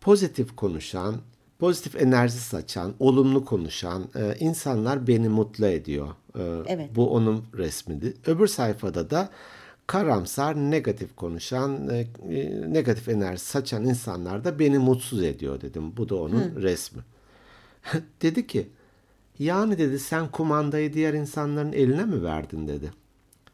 pozitif 0.00 0.56
konuşan, 0.56 1.16
pozitif 1.58 1.96
enerji 1.96 2.38
saçan, 2.38 2.94
olumlu 2.98 3.44
konuşan 3.44 4.04
e, 4.14 4.36
insanlar 4.40 5.06
beni 5.06 5.28
mutlu 5.28 5.66
ediyor. 5.66 6.08
E, 6.38 6.42
Evet. 6.66 6.90
Bu 6.96 7.10
onun 7.10 7.44
resmiydi. 7.56 8.14
Öbür 8.26 8.46
sayfada 8.46 9.10
da 9.10 9.30
karamsar, 9.86 10.56
negatif 10.56 11.16
konuşan, 11.16 11.88
e, 11.88 12.06
e, 12.34 12.72
negatif 12.72 13.08
enerji 13.08 13.42
saçan 13.42 13.84
insanlar 13.84 14.44
da 14.44 14.58
beni 14.58 14.78
mutsuz 14.78 15.22
ediyor 15.22 15.60
dedim. 15.60 15.96
Bu 15.96 16.08
da 16.08 16.16
onun 16.16 16.62
resmi. 16.62 17.02
dedi 18.22 18.46
ki 18.46 18.68
yani 19.38 19.78
dedi 19.78 19.98
sen 19.98 20.28
kumandayı 20.28 20.92
diğer 20.92 21.14
insanların 21.14 21.72
eline 21.72 22.04
mi 22.04 22.22
verdin 22.22 22.68
dedi. 22.68 22.92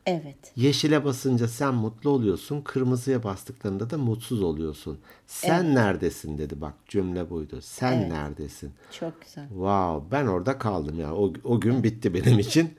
Evet. 0.09 0.53
Yeşile 0.57 1.05
basınca 1.05 1.49
sen 1.49 1.75
mutlu 1.75 2.11
oluyorsun, 2.11 2.61
kırmızıya 2.61 3.23
bastıklarında 3.23 3.91
da 3.91 3.99
mutsuz 3.99 4.43
oluyorsun. 4.43 4.99
Sen 5.27 5.75
neredesin 5.75 6.39
dedi 6.39 6.61
bak 6.61 6.75
cümle 6.89 7.31
buydu. 7.31 7.61
Sen 7.63 8.11
neredesin? 8.11 8.73
Çok 9.01 9.23
güzel. 9.23 9.49
Wow, 9.49 10.11
ben 10.11 10.27
orada 10.27 10.59
kaldım 10.59 11.01
ya. 11.01 11.15
O, 11.15 11.33
o 11.45 11.61
gün 11.61 11.85
bitti 11.85 12.15
benim 12.15 12.39
için. 12.39 12.75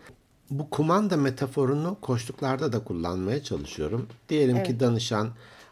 Bu 0.50 0.70
kumanda 0.70 1.18
metaforunu 1.18 1.98
koştuklarda 2.02 2.74
da 2.74 2.84
kullanmaya 2.84 3.44
çalışıyorum. 3.44 4.08
Diyelim 4.30 4.64
ki 4.64 4.80
danışan 4.80 5.30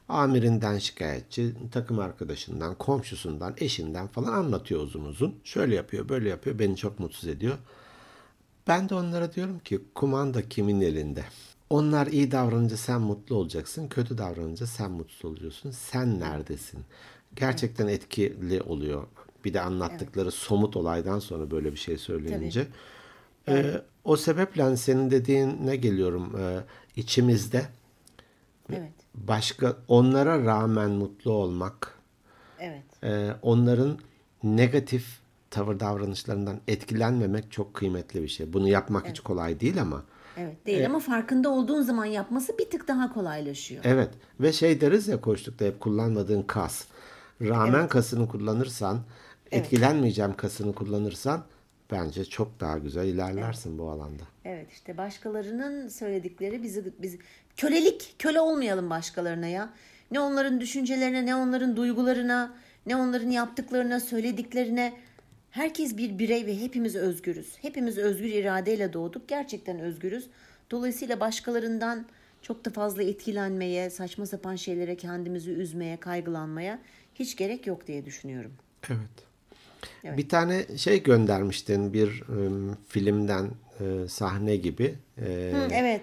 amirinden 0.10 0.78
şikayetçi, 0.78 1.54
takım 1.72 2.00
arkadaşından, 2.00 2.76
komşusundan, 2.76 3.54
eşinden 3.58 4.08
falan 4.08 4.34
anlatıyor 4.34 4.82
uzun 4.82 5.06
uzun. 5.06 5.36
Şöyle 5.44 5.76
yapıyor, 5.76 6.10
böyle 6.10 6.30
yapıyor, 6.30 6.60
beni 6.60 6.76
çok 6.76 7.00
mutsuz 7.00 7.30
ediyor. 7.30 7.58
Ben 8.68 8.90
de 8.90 8.96
onlara 8.96 9.34
diyorum 9.34 9.60
ki 9.60 9.80
kumanda 9.96 10.50
kimin 10.50 10.82
elinde? 10.82 11.24
Onlar 11.70 12.08
iyi 12.08 12.32
davranınca 12.32 12.78
sen 12.78 13.02
mutlu 13.02 13.36
olacaksın, 13.36 13.88
kötü 13.88 14.18
davranınca 14.18 14.68
sen 14.68 14.92
mutsuz 14.92 15.26
oluyorsun. 15.26 15.72
Sen 15.72 16.20
neredesin? 16.20 16.80
Gerçekten 17.36 17.88
etkili 17.88 18.62
oluyor. 18.62 19.08
Bir 19.46 19.54
de 19.54 19.62
anlattıkları 19.62 20.32
somut 20.32 20.78
olaydan 20.78 21.20
sonra 21.20 21.52
böyle 21.52 21.72
bir 21.72 21.78
şey 21.78 21.98
söyleyince. 21.98 22.68
Ee, 23.50 23.82
o 24.04 24.18
sebeple 24.18 24.64
hani 24.64 24.78
senin 24.78 25.12
dediğine 25.12 25.76
geliyorum. 25.76 26.36
Ee, 26.40 26.60
içimizde 26.96 27.66
Evet. 28.74 28.92
başka 29.16 29.78
onlara 29.88 30.46
rağmen 30.46 30.92
mutlu 30.92 31.32
olmak, 31.32 32.00
Evet. 32.60 33.04
e, 33.04 33.32
onların 33.42 34.00
negatif 34.44 35.20
tavır 35.52 35.80
davranışlarından 35.80 36.60
etkilenmemek 36.68 37.52
çok 37.52 37.74
kıymetli 37.74 38.24
bir 38.24 38.28
şey. 38.28 38.54
Bunu 38.54 38.68
yapmak 38.68 39.08
hiç 39.08 39.20
kolay 39.20 39.60
değil 39.60 39.82
ama. 39.82 40.04
Evet. 40.38 40.66
Değil 40.66 40.86
ama 40.86 41.00
farkında 41.00 41.50
olduğun 41.50 41.82
zaman 41.82 42.06
yapması 42.06 42.58
bir 42.58 42.70
tık 42.70 42.88
daha 42.88 43.14
kolaylaşıyor. 43.14 43.84
Evet 43.86 44.10
ve 44.40 44.54
şey 44.54 44.82
deriz 44.82 45.08
ya 45.08 45.22
koştukta 45.22 45.66
hep 45.66 45.80
kullanmadığın 45.80 46.42
kas. 46.42 46.86
Rağmen 47.42 47.88
kasını 47.88 48.28
kullanırsan, 48.28 49.00
etkilenmeyeceğim 49.52 50.34
kasını 50.34 50.74
kullanırsan 50.74 51.44
bence 51.92 52.26
çok 52.26 52.60
daha 52.60 52.78
güzel 52.78 53.06
ilerlersin 53.06 53.78
bu 53.78 53.90
alanda. 53.90 54.24
Evet 54.46 54.72
işte 54.72 54.98
başkalarının 54.98 55.88
söyledikleri 55.88 56.64
bizi 56.64 56.94
biz 57.00 57.18
kölelik 57.58 58.16
köle 58.20 58.40
olmayalım 58.40 58.90
başkalarına 58.90 59.48
ya. 59.48 59.70
Ne 60.12 60.20
onların 60.20 60.62
düşüncelerine, 60.62 61.26
ne 61.26 61.36
onların 61.36 61.76
duygularına, 61.76 62.54
ne 62.86 62.96
onların 62.96 63.30
yaptıklarına, 63.30 64.00
söylediklerine. 64.00 64.94
Herkes 65.58 65.98
bir 65.98 66.20
birey 66.20 66.46
ve 66.46 66.62
hepimiz 66.62 66.96
özgürüz. 66.96 67.58
Hepimiz 67.62 67.98
özgür 67.98 68.30
iradeyle 68.30 68.94
doğduk. 68.94 69.28
Gerçekten 69.28 69.80
özgürüz. 69.80 70.28
Dolayısıyla 70.72 71.20
başkalarından 71.20 72.06
çok 72.42 72.66
da 72.66 72.70
fazla 72.70 73.04
etkilenmeye, 73.04 73.90
saçma 73.90 74.26
sapan 74.26 74.56
şeylere 74.56 74.98
kendimizi 74.98 75.52
üzmeye, 75.52 75.98
kaygılanmaya 75.98 76.80
hiç 77.16 77.36
gerek 77.36 77.68
yok 77.68 77.88
diye 77.88 78.06
düşünüyorum. 78.06 78.52
Evet. 80.04 80.18
Bir 80.18 80.30
tane 80.30 80.78
şey 80.78 81.04
göndermiştin 81.04 81.94
bir 81.94 82.24
ım, 82.30 82.78
filmden 82.88 83.50
e, 83.80 84.08
sahne 84.08 84.56
gibi. 84.56 84.96
E, 85.18 85.52
Hı, 85.54 85.68
evet. 85.72 86.02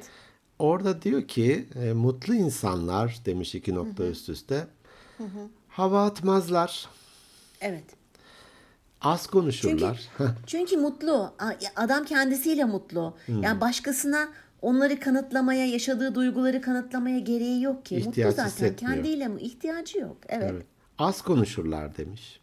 Orada 0.59 1.03
diyor 1.03 1.29
ki 1.29 1.67
e, 1.75 1.93
mutlu 1.93 2.35
insanlar 2.35 3.21
demiş 3.27 3.55
iki 3.55 3.75
nokta 3.75 4.05
üst 4.05 4.29
üste. 4.29 4.67
Hava 5.69 6.07
atmazlar, 6.07 6.89
Evet. 7.61 7.85
Az 9.05 9.27
konuşurlar. 9.27 10.01
Çünkü 10.47 10.77
mutlu. 10.77 11.33
A- 11.39 11.53
Adam 11.77 12.05
kendisiyle 12.05 12.65
mutlu. 12.65 13.17
Yani 13.29 13.61
başkasına 13.61 14.29
onları 14.63 15.01
kanıtlamaya, 15.01 15.67
yaşadığı 15.67 16.15
duyguları 16.15 16.61
kanıtlamaya 16.61 17.19
gereği 17.19 17.63
yok 17.63 17.85
ki. 17.87 17.97
İhtiyaç 17.97 18.37
Mutlu 18.37 18.51
zaten. 18.51 18.77
Kendiyle 18.77 19.29
mi? 19.29 19.41
ihtiyacı 19.41 19.99
yok. 19.99 20.17
Evet. 20.29 20.51
Evet. 20.53 20.67
Az 20.99 21.23
konuşurlar 21.23 21.97
demiş. 21.97 22.41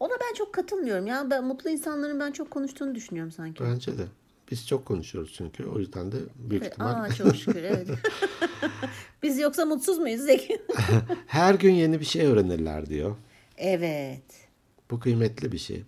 Ona 0.00 0.12
ben 0.12 0.34
çok 0.34 0.54
katılmıyorum. 0.54 1.06
Ya 1.06 1.30
ben 1.30 1.44
mutlu 1.44 1.70
insanların 1.70 2.20
ben 2.20 2.32
çok 2.32 2.50
konuştuğunu 2.50 2.94
düşünüyorum 2.94 3.32
sanki. 3.32 3.64
Bence 3.64 3.98
de. 3.98 4.02
Biz 4.50 4.66
çok 4.68 4.86
konuşuyoruz 4.86 5.32
çünkü. 5.36 5.64
O 5.66 5.78
yüzden 5.78 6.12
de 6.12 6.16
büyük 6.36 6.62
Evet, 6.62 6.72
ihtimal 6.72 7.04
Aa 7.04 7.14
çok 7.14 7.36
şükür 7.36 7.62
evet. 7.64 7.88
Biz 9.22 9.38
yoksa 9.38 9.64
mutsuz 9.64 9.98
muyuz 9.98 10.20
Zeki? 10.20 10.62
her 11.26 11.54
gün 11.54 11.72
yeni 11.72 12.00
bir 12.00 12.04
şey 12.04 12.26
öğrenirler 12.26 12.86
diyor. 12.86 13.16
evet. 13.56 14.22
Bu 14.94 15.00
kıymetli 15.00 15.52
bir 15.52 15.58
şey. 15.58 15.84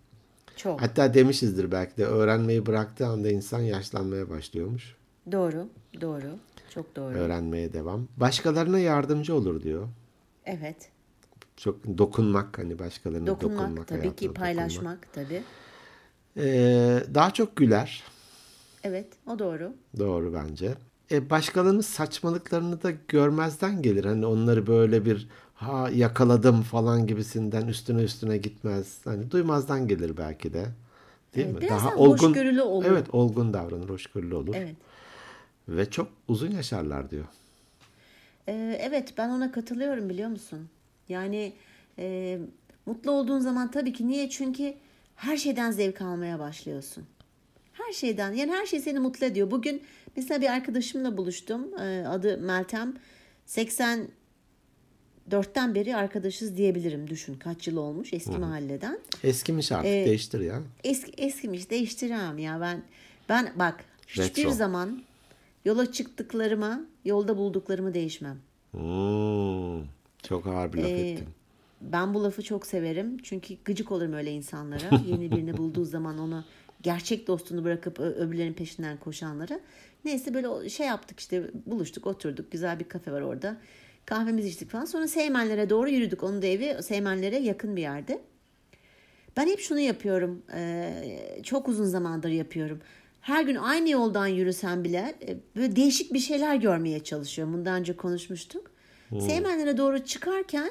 Çok. 0.57 0.83
Hatta 0.83 1.15
demişizdir 1.15 1.73
belki 1.73 1.97
de 1.97 2.07
öğrenmeyi 2.07 2.67
bıraktığı 2.67 3.07
anda 3.07 3.31
insan 3.31 3.61
yaşlanmaya 3.61 4.31
başlıyormuş. 4.31 4.97
Doğru. 5.33 5.69
Doğru. 6.01 6.39
Çok 6.71 6.97
doğru. 6.97 7.15
Öğrenmeye 7.15 7.73
devam. 7.73 8.09
Başkalarına 8.17 8.79
yardımcı 8.79 9.35
olur 9.35 9.63
diyor. 9.63 9.89
Evet. 10.45 10.77
Çok 11.57 11.99
dokunmak 11.99 12.59
hani 12.59 12.79
başkalarına 12.79 13.27
Dokunmak, 13.27 13.61
dokunmak. 13.61 13.89
tabii 13.89 14.01
ki 14.03 14.29
dokunmak. 14.29 14.37
paylaşmak 14.37 15.13
tabii. 15.13 15.43
Ee, 16.37 17.03
daha 17.15 17.31
çok 17.31 17.57
güler. 17.57 18.03
Evet 18.85 19.07
o 19.27 19.39
doğru. 19.39 19.73
Doğru 19.99 20.35
bence. 20.35 20.75
E, 21.11 21.31
başkalarının 21.31 21.81
saçmalıklarını 21.81 22.83
da 22.83 22.91
görmezden 23.09 23.83
gelir. 23.83 24.05
Hani 24.05 24.27
onları 24.27 24.67
böyle 24.67 25.05
bir 25.05 25.29
ha 25.57 25.91
yakaladım 25.95 26.63
falan 26.63 27.07
gibisinden 27.07 27.67
üstüne 27.67 28.03
üstüne 28.03 28.37
gitmez. 28.37 29.01
Hani 29.05 29.31
duymazdan 29.31 29.89
gelir 29.89 30.17
belki 30.17 30.53
de. 30.53 30.67
Değil 31.35 31.47
Evet, 31.51 31.63
mi? 31.63 31.69
Daha 31.69 31.95
olgun. 31.95 32.29
hoşgörülü 32.29 32.63
olur. 32.63 32.85
Evet, 32.89 33.15
olgun 33.15 33.53
davranır, 33.53 33.89
hoşgörülü 33.89 34.35
olur. 34.35 34.55
Evet. 34.57 34.77
Ve 35.69 35.91
çok 35.91 36.09
uzun 36.29 36.51
yaşarlar 36.51 37.11
diyor. 37.11 37.25
Ee, 38.49 38.79
evet 38.83 39.15
ben 39.19 39.29
ona 39.31 39.53
katılıyorum 39.53 40.09
biliyor 40.09 40.29
musun? 40.29 40.69
Yani 41.09 41.53
e, 41.99 42.39
mutlu 42.87 43.11
olduğun 43.11 43.39
zaman 43.41 43.71
tabii 43.71 43.93
ki 43.93 44.09
niye? 44.09 44.31
Çünkü 44.31 44.75
her 45.17 45.37
şeyden 45.37 45.71
zevk 45.71 46.03
almaya 46.03 46.39
başlıyorsun. 46.39 47.05
Her 47.73 47.93
şeyden 47.93 48.33
yani 48.33 48.53
her 48.53 48.67
şey 48.67 48.81
seni 48.81 48.99
mutlu 48.99 49.27
ediyor. 49.27 49.51
Bugün 49.51 49.83
mesela 50.17 50.41
bir 50.41 50.51
arkadaşımla 50.53 51.17
buluştum. 51.17 51.79
Ee, 51.81 52.05
adı 52.09 52.39
Meltem. 52.39 52.95
84'ten 55.31 55.75
beri 55.75 55.97
arkadaşız 55.97 56.57
diyebilirim. 56.57 57.11
Düşün 57.11 57.35
kaç 57.35 57.69
yıl 57.69 57.77
olmuş 57.77 58.13
eski 58.13 58.39
mahalleden. 58.39 58.99
Eskimiş 59.25 59.73
artık, 59.73 59.87
Ee, 59.91 60.05
değiştir 60.07 60.41
ya. 60.41 60.63
Eski 60.85 61.13
eskimiş 61.23 61.71
değiştiremem 61.71 62.39
ya 62.39 62.61
ben. 62.61 62.83
Ben 63.29 63.53
bak 63.57 63.85
hiçbir 64.09 64.43
Retro. 64.43 64.51
zaman 64.51 65.03
yola 65.65 65.93
çıktıklarıma, 65.93 66.81
yolda 67.05 67.37
bulduklarımı 67.37 67.95
değişmem. 67.95 68.37
Hmm, 68.71 69.85
çok 70.23 70.47
ağır 70.47 70.73
bir 70.73 70.79
laf 70.79 70.87
Ee, 70.87 71.11
ettin. 71.11 71.27
Ben 71.81 72.15
bu 72.15 72.25
lafı 72.25 72.43
çok 72.43 72.67
severim. 72.67 73.19
Çünkü 73.23 73.55
gıcık 73.65 73.93
olurum 73.93 74.13
öyle 74.13 74.31
insanlara. 74.33 74.91
Yeni 75.07 75.31
birini 75.31 75.57
bulduğu 75.57 75.85
zaman 75.85 76.19
onu 76.19 76.45
gerçek 76.83 77.27
dostunu 77.27 77.65
bırakıp 77.65 78.01
ö- 78.01 78.15
öbürlerinin 78.15 78.55
peşinden 78.55 78.97
koşanlara. 78.97 79.61
Neyse 80.05 80.35
böyle 80.35 80.69
şey 80.69 80.87
yaptık 80.87 81.21
işte 81.21 81.51
buluştuk 81.67 82.07
oturduk. 82.07 82.51
Güzel 82.53 82.81
bir 82.81 82.89
kafe 82.89 83.13
var 83.13 83.21
orada. 83.21 83.57
Kahvemizi 84.07 84.49
içtik 84.49 84.71
falan. 84.71 84.85
Sonra 84.85 85.09
Seymenlere 85.09 85.71
doğru 85.71 85.91
yürüdük. 85.91 86.23
Onun 86.23 86.43
da 86.43 86.47
evi 86.47 86.83
Seymenlere 86.83 87.37
yakın 87.37 87.77
bir 87.77 87.83
yerde. 87.83 88.21
Ben 89.37 89.47
hep 89.47 89.61
şunu 89.61 89.81
yapıyorum. 89.81 90.43
eee, 90.55 91.41
çok 91.43 91.69
uzun 91.69 91.85
zamandır 91.85 92.29
yapıyorum. 92.29 92.81
Her 93.21 93.43
gün 93.43 93.55
aynı 93.57 93.91
yoldan 93.91 94.27
yürüsem 94.27 94.85
bile 94.85 95.15
e, 95.29 95.37
böyle 95.57 95.77
değişik 95.77 96.13
bir 96.13 96.19
şeyler 96.19 96.57
görmeye 96.57 97.05
çalışıyorum. 97.05 97.55
Bundan 97.55 97.81
önce 97.81 97.97
konuşmuştuk. 97.97 98.71
Seymenlere 99.21 99.77
doğru 99.77 100.05
çıkarken 100.05 100.71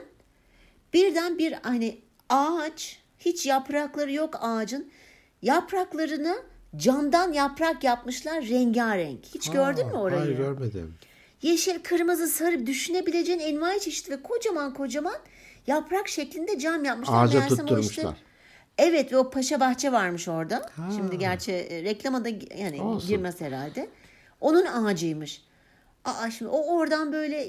birden 0.93 1.37
bir 1.37 1.53
hani 1.53 1.97
ağaç 2.29 2.99
hiç 3.19 3.45
yaprakları 3.45 4.11
yok 4.11 4.35
ağacın. 4.41 4.91
Yapraklarını 5.41 6.35
camdan 6.75 7.33
yaprak 7.33 7.83
yapmışlar 7.83 8.43
rengarenk. 8.49 9.25
Hiç 9.25 9.51
gördün 9.51 9.87
mü 9.87 9.93
Aa, 9.93 10.01
orayı? 10.01 10.19
Hayır 10.21 10.37
görmedim. 10.37 10.95
Yeşil, 11.41 11.79
kırmızı, 11.79 12.27
sarı 12.27 12.67
düşünebileceğin 12.67 13.39
envai 13.39 13.79
çeşit 13.79 14.09
ve 14.09 14.21
kocaman 14.21 14.73
kocaman 14.73 15.15
yaprak 15.67 16.07
şeklinde 16.07 16.59
cam 16.59 16.85
yapmışlar. 16.85 17.23
Ağaca 17.23 17.39
Meğersem 17.39 17.59
o 17.59 17.67
tutturmuşlar. 17.67 18.17
Evet 18.77 19.11
ve 19.11 19.17
o 19.17 19.29
paşa 19.29 19.59
bahçe 19.59 19.91
varmış 19.91 20.27
orada. 20.27 20.69
Şimdi 20.95 21.17
gerçi 21.17 21.51
e, 21.51 21.83
reklama 21.83 22.25
da 22.25 22.29
yani 22.57 22.81
Olsun. 22.81 23.09
girmez 23.09 23.41
herhalde. 23.41 23.89
Onun 24.41 24.65
ağacıymış. 24.65 25.41
Aa 26.05 26.31
şimdi 26.31 26.51
o 26.51 26.77
oradan 26.77 27.13
böyle 27.13 27.47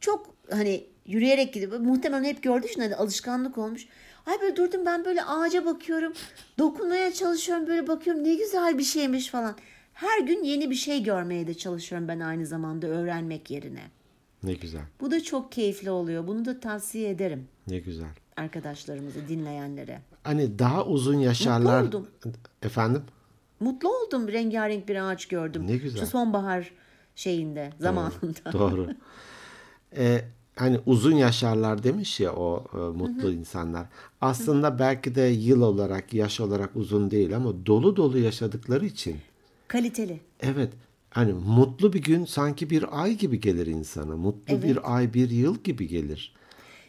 çok 0.00 0.34
hani 0.50 0.86
yürüyerek 1.06 1.54
gidip 1.54 1.80
muhtemelen 1.80 2.24
hep 2.24 2.42
gördüğü 2.42 2.66
için 2.66 2.80
hani 2.80 2.96
alışkanlık 2.96 3.58
olmuş. 3.58 3.86
Ay 4.26 4.40
böyle 4.40 4.56
durdum 4.56 4.86
ben 4.86 5.04
böyle 5.04 5.22
ağaca 5.24 5.64
bakıyorum. 5.64 6.12
Dokunmaya 6.58 7.12
çalışıyorum 7.12 7.66
böyle 7.66 7.88
bakıyorum 7.88 8.24
ne 8.24 8.34
güzel 8.34 8.78
bir 8.78 8.84
şeymiş 8.84 9.28
falan. 9.28 9.56
Her 9.94 10.20
gün 10.20 10.44
yeni 10.44 10.70
bir 10.70 10.74
şey 10.74 11.02
görmeye 11.02 11.46
de 11.46 11.54
çalışıyorum 11.54 12.08
ben 12.08 12.20
aynı 12.20 12.46
zamanda 12.46 12.86
öğrenmek 12.86 13.50
yerine. 13.50 13.82
Ne 14.42 14.52
güzel. 14.54 14.82
Bu 15.00 15.10
da 15.10 15.22
çok 15.22 15.52
keyifli 15.52 15.90
oluyor. 15.90 16.26
Bunu 16.26 16.44
da 16.44 16.60
tavsiye 16.60 17.10
ederim 17.10 17.48
Ne 17.68 17.78
güzel. 17.78 18.08
arkadaşlarımızı 18.36 19.28
dinleyenlere. 19.28 20.00
Hani 20.24 20.58
daha 20.58 20.86
uzun 20.86 21.18
yaşarlar. 21.18 21.82
oldum. 21.82 22.06
Efendim? 22.62 23.02
Mutlu 23.60 23.88
oldum 23.88 24.28
rengarenk 24.28 24.88
bir 24.88 24.96
ağaç 25.10 25.26
gördüm. 25.26 25.66
Ne 25.66 25.76
güzel. 25.76 26.00
Şu 26.00 26.06
sonbahar 26.06 26.70
şeyinde 27.16 27.70
zamanında. 27.80 28.52
Doğru. 28.52 28.88
Ee, 29.96 30.24
hani 30.56 30.80
uzun 30.86 31.16
yaşarlar 31.16 31.82
demiş 31.82 32.20
ya 32.20 32.32
o 32.34 32.64
e, 32.74 32.76
mutlu 32.76 33.32
insanlar. 33.32 33.86
Aslında 34.20 34.78
belki 34.78 35.14
de 35.14 35.20
yıl 35.22 35.62
olarak, 35.62 36.14
yaş 36.14 36.40
olarak 36.40 36.70
uzun 36.76 37.10
değil 37.10 37.36
ama 37.36 37.66
dolu 37.66 37.96
dolu 37.96 38.18
yaşadıkları 38.18 38.86
için. 38.86 39.16
Kaliteli. 39.74 40.20
Evet. 40.40 40.72
Hani 41.10 41.32
mutlu 41.32 41.92
bir 41.92 42.02
gün 42.02 42.24
sanki 42.24 42.70
bir 42.70 43.02
ay 43.02 43.14
gibi 43.14 43.40
gelir 43.40 43.66
insana. 43.66 44.16
Mutlu 44.16 44.62
bir 44.62 44.94
ay, 44.96 45.14
bir 45.14 45.30
yıl 45.30 45.56
gibi 45.64 45.88
gelir. 45.88 46.34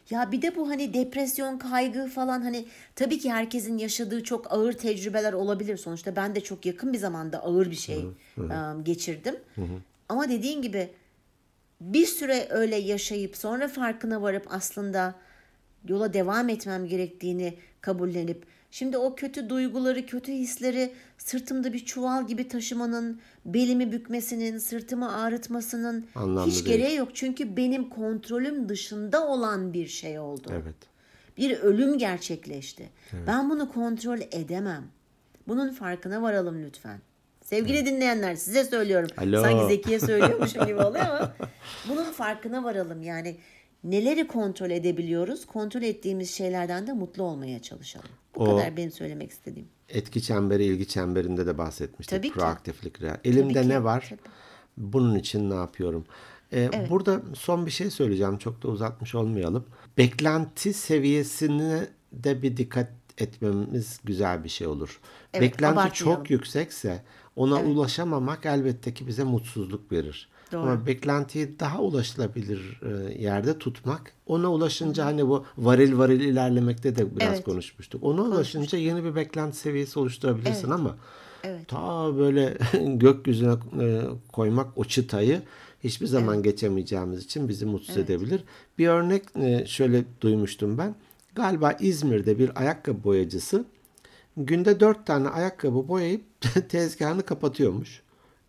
Ya 0.09 0.31
bir 0.31 0.41
de 0.41 0.55
bu 0.55 0.69
hani 0.69 0.93
depresyon, 0.93 1.57
kaygı 1.57 2.07
falan 2.07 2.41
hani 2.41 2.65
tabii 2.95 3.19
ki 3.19 3.31
herkesin 3.31 3.77
yaşadığı 3.77 4.23
çok 4.23 4.51
ağır 4.51 4.73
tecrübeler 4.73 5.33
olabilir. 5.33 5.77
Sonuçta 5.77 6.15
ben 6.15 6.35
de 6.35 6.41
çok 6.41 6.65
yakın 6.65 6.93
bir 6.93 6.97
zamanda 6.97 7.43
ağır 7.43 7.71
bir 7.71 7.75
şey 7.75 8.05
um, 8.37 8.83
geçirdim. 8.83 9.35
Ama 10.09 10.29
dediğin 10.29 10.61
gibi 10.61 10.89
bir 11.81 12.05
süre 12.05 12.47
öyle 12.49 12.75
yaşayıp 12.75 13.37
sonra 13.37 13.67
farkına 13.67 14.21
varıp 14.21 14.47
aslında 14.49 15.15
yola 15.87 16.13
devam 16.13 16.49
etmem 16.49 16.87
gerektiğini 16.87 17.57
kabullenip 17.81 18.45
şimdi 18.71 18.97
o 18.97 19.15
kötü 19.15 19.49
duyguları, 19.49 20.05
kötü 20.05 20.31
hisleri 20.31 20.91
sırtımda 21.17 21.73
bir 21.73 21.85
çuval 21.85 22.27
gibi 22.27 22.47
taşımanın, 22.47 23.19
belimi 23.45 23.91
bükmesinin, 23.91 24.57
sırtımı 24.57 25.21
ağrıtmasının 25.21 26.05
Anlamlı 26.15 26.51
hiç 26.51 26.65
değil. 26.65 26.77
gereği 26.77 26.95
yok. 26.95 27.09
Çünkü 27.13 27.57
benim 27.57 27.89
kontrolüm 27.89 28.69
dışında 28.69 29.27
olan 29.27 29.73
bir 29.73 29.87
şey 29.87 30.19
oldu. 30.19 30.51
Evet. 30.51 30.75
Bir 31.37 31.59
ölüm 31.59 31.97
gerçekleşti. 31.97 32.89
Ben 33.27 33.49
bunu 33.49 33.71
kontrol 33.71 34.19
edemem. 34.31 34.83
Bunun 35.47 35.69
farkına 35.69 36.21
varalım 36.21 36.63
lütfen. 36.63 36.99
Sevgili 37.43 37.85
dinleyenler 37.85 38.35
size 38.35 38.63
söylüyorum. 38.63 39.09
Alo. 39.17 39.41
Sanki 39.41 39.67
Zeki'ye 39.67 39.99
söylüyormuşum 39.99 40.65
gibi 40.67 40.81
oluyor 40.81 41.05
ama 41.05 41.33
bunun 41.89 42.03
farkına 42.11 42.63
varalım. 42.63 43.01
Yani 43.03 43.35
neleri 43.85 44.27
kontrol 44.27 44.69
edebiliyoruz? 44.69 45.45
Kontrol 45.45 45.81
ettiğimiz 45.81 46.31
şeylerden 46.31 46.87
de 46.87 46.93
mutlu 46.93 47.23
olmaya 47.23 47.61
çalışalım. 47.61 48.09
Bu 48.35 48.39
O- 48.43 48.45
kadar 48.45 48.77
benim 48.77 48.91
söylemek 48.91 49.31
istediğim. 49.31 49.67
Etki 49.89 50.21
çemberi, 50.21 50.65
ilgi 50.65 50.87
çemberinde 50.87 51.45
de 51.47 51.57
bahsetmiştik. 51.57 52.17
Tabii 52.17 52.27
ki. 52.27 52.33
Proaktiflik. 52.33 52.95
Elimde 53.23 53.53
Tabii 53.53 53.63
ki, 53.63 53.69
ne 53.69 53.83
var? 53.83 54.05
tabii. 54.09 54.19
Bunun 54.77 55.15
için 55.15 55.49
ne 55.49 55.55
yapıyorum? 55.55 56.05
Ee, 56.53 56.69
Burada 56.89 57.21
son 57.33 57.65
bir 57.65 57.71
şey 57.71 57.89
söyleyeceğim. 57.89 58.37
Çok 58.37 58.63
da 58.63 58.67
uzatmış 58.67 59.15
olmayalım. 59.15 59.65
Beklenti 59.97 60.73
seviyesine 60.73 61.87
de 62.11 62.41
bir 62.41 62.57
dikkat 62.57 62.89
etmemiz 63.17 63.99
güzel 64.03 64.43
bir 64.43 64.49
şey 64.49 64.67
olur. 64.67 64.99
Evet, 65.33 65.41
Beklenti 65.53 65.93
çok 65.93 66.29
yüksekse 66.29 67.03
ona 67.35 67.61
ulaşamamak 67.61 68.45
elbette 68.45 68.93
ki 68.93 69.07
bize 69.07 69.23
mutsuzluk 69.23 69.91
verir. 69.91 70.29
Doğru. 70.55 70.61
Ama 70.63 70.85
beklentiyi 70.85 71.59
daha 71.59 71.81
ulaşılabilir 71.81 72.81
e, 72.81 73.23
yerde 73.23 73.57
tutmak, 73.57 74.13
ona 74.25 74.51
ulaşınca 74.51 75.05
hani 75.05 75.27
bu 75.27 75.45
varil 75.57 75.97
varil 75.97 76.19
ilerlemekte 76.19 76.95
de 76.95 77.15
biraz 77.15 77.33
Evet. 77.33 77.43
konuşmuştuk. 77.43 78.03
Ona 78.03 78.21
ulaşınca 78.21 78.77
yeni 78.77 79.03
bir 79.03 79.15
beklenti 79.15 79.57
seviyesi 79.57 79.99
oluşturabilirsin 79.99 80.69
ama 80.71 80.97
Evet. 81.43 81.67
ta 81.67 82.17
böyle 82.17 82.57
gökyüzüne 82.95 83.53
e, 83.81 84.01
koymak 84.31 84.77
o 84.77 84.85
çıtayı 84.85 85.41
hiçbir 85.83 86.07
zaman 86.07 86.43
geçemeyeceğimiz 86.43 87.23
için 87.23 87.49
bizi 87.49 87.65
mutsuz 87.65 87.97
edebilir. 87.97 88.43
Bir 88.77 88.87
örnek 88.87 89.23
e, 89.35 89.65
şöyle 89.65 90.03
duymuştum 90.21 90.77
ben. 90.77 90.95
Galiba 91.35 91.71
İzmir'de 91.71 92.39
bir 92.39 92.61
ayakkabı 92.61 93.03
boyacısı 93.03 93.65
günde 94.37 94.79
dört 94.79 95.05
tane 95.05 95.29
ayakkabı 95.29 95.87
boyayıp 95.87 96.23
tezgahını 96.69 97.23
kapatıyormuş. 97.23 98.01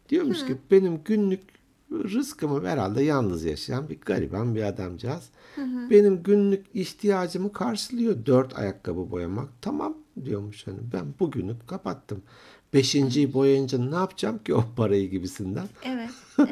Diyormuş 0.08 0.46
ki 0.46 0.56
benim 0.70 1.00
günlük 1.04 1.40
rızkımı 1.92 2.66
herhalde 2.68 3.02
yalnız 3.02 3.44
yaşayan 3.44 3.88
bir 3.88 4.00
gariban 4.00 4.54
bir 4.54 4.62
adamcağız. 4.62 5.30
Benim 5.90 6.22
günlük 6.22 6.66
ihtiyacımı 6.74 7.52
karşılıyor 7.52 8.26
dört 8.26 8.58
ayakkabı 8.58 9.10
boyamak. 9.10 9.48
Tamam 9.62 9.94
diyormuş 10.24 10.66
hani 10.66 10.78
ben 10.92 11.04
bugünü 11.20 11.56
kapattım. 11.66 12.22
Beşinciyi 12.74 13.32
boyayınca 13.32 13.78
ne 13.78 13.94
yapacağım 13.94 14.38
ki 14.38 14.54
o 14.54 14.64
parayı 14.76 15.10
gibisinden. 15.10 15.66
Evet, 15.84 16.10
evet. 16.38 16.50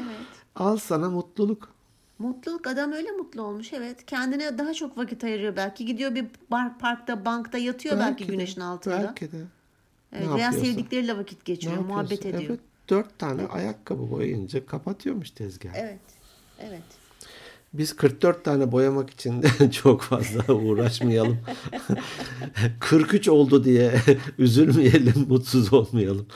Al 0.57 0.77
sana 0.77 1.11
mutluluk. 1.11 1.75
Mutluluk 2.19 2.67
adam 2.67 2.93
öyle 2.93 3.11
mutlu 3.11 3.43
olmuş 3.43 3.73
evet. 3.73 4.07
Kendine 4.07 4.59
daha 4.59 4.75
çok 4.75 4.99
vakit 4.99 5.25
ayırıyor 5.25 5.57
belki. 5.57 5.87
Gidiyor 5.87 6.15
bir 6.15 6.27
bar, 6.51 6.79
parkta, 6.79 7.25
bankta 7.25 7.59
yatıyor 7.59 7.99
belki, 7.99 8.29
de, 8.29 8.33
güneşin 8.33 8.61
altında. 8.61 9.03
Belki 9.03 9.33
de. 9.33 9.37
Evet, 10.13 10.27
Ne 10.29 10.35
veya 10.35 10.47
yapıyorsa. 10.47 10.67
sevdikleriyle 10.67 11.19
vakit 11.19 11.45
geçiriyor, 11.45 11.85
muhabbet 11.85 12.27
ediyor. 12.27 12.43
Evet, 12.49 12.61
dört 12.89 13.19
tane 13.19 13.47
ayakkabı 13.47 14.11
boyayınca 14.11 14.67
kapatıyormuş 14.67 15.31
tezgahı. 15.31 15.77
Evet. 15.77 16.01
Evet. 16.61 16.83
Biz 17.73 17.97
44 17.97 18.45
tane 18.45 18.73
boyamak 18.73 19.11
için 19.11 19.43
de 19.43 19.71
çok 19.71 20.03
fazla 20.03 20.55
uğraşmayalım. 20.55 21.39
43 22.81 23.29
oldu 23.29 23.65
diye 23.65 23.93
üzülmeyelim, 24.39 25.27
mutsuz 25.29 25.73
olmayalım. 25.73 26.29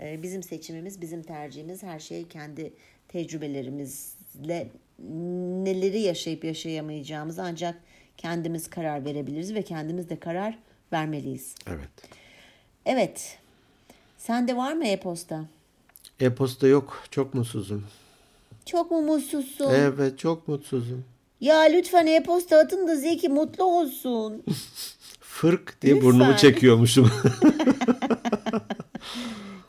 Ee, 0.00 0.22
Bizim 0.22 0.42
seçimimiz, 0.42 1.00
bizim 1.00 1.22
tercihimiz 1.22 1.82
her 1.82 1.98
şey 1.98 2.28
kendi 2.28 2.72
tecrübelerimizle 3.08 4.68
neleri 5.64 6.00
yaşayıp 6.00 6.44
yaşayamayacağımız 6.44 7.38
ancak 7.38 7.80
kendimiz 8.16 8.70
karar 8.70 9.04
verebiliriz 9.04 9.54
ve 9.54 9.62
kendimiz 9.62 10.08
de 10.08 10.20
karar 10.20 10.58
vermeliyiz. 10.92 11.54
Evet. 11.66 11.88
Evet. 12.86 13.38
Sende 14.20 14.56
var 14.56 14.72
mı 14.72 14.86
e-posta? 14.86 15.44
E-posta 16.20 16.66
yok. 16.66 17.02
Çok 17.10 17.34
mutsuzum. 17.34 17.84
Çok 18.66 18.90
mu 18.90 19.02
mutsuzsun? 19.02 19.70
Evet, 19.74 20.18
çok 20.18 20.48
mutsuzum. 20.48 21.04
Ya 21.40 21.60
lütfen 21.60 22.06
e-posta 22.06 22.58
atın 22.58 22.88
da 22.88 22.96
Zeki 22.96 23.28
mutlu 23.28 23.64
olsun. 23.64 24.42
Fırk 25.20 25.82
diye 25.82 25.94
Lütfen. 25.94 26.08
burnumu 26.10 26.36
çekiyormuşum. 26.36 27.10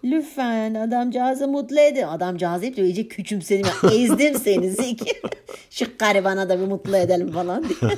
Lütfen 0.03 0.73
adamcağızı 0.73 1.47
mutlu 1.47 1.79
edin. 1.79 2.03
Adamcağız 2.03 2.63
hep 2.63 2.77
de 2.77 2.83
iyice 2.83 3.07
küçümsedim. 3.07 3.67
Ezdim 3.93 4.35
seni 4.35 4.71
Zeki. 4.71 5.21
Şu 5.69 5.85
bana 5.99 6.49
da 6.49 6.59
bir 6.59 6.65
mutlu 6.67 6.97
edelim 6.97 7.31
falan 7.31 7.63
diye. 7.69 7.91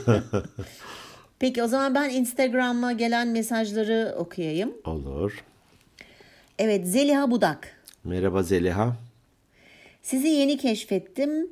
Peki 1.40 1.64
o 1.64 1.68
zaman 1.68 1.96
ben 1.96 2.10
Instagram'a 2.10 2.92
gelen 2.92 3.28
mesajları 3.28 4.16
okuyayım. 4.18 4.74
Olur. 4.86 5.44
Evet 6.60 6.88
Zeliha 6.88 7.32
Budak. 7.32 7.68
Merhaba 8.04 8.44
Zeliha. 8.44 8.96
Sizi 10.02 10.28
yeni 10.28 10.58
keşfettim. 10.58 11.50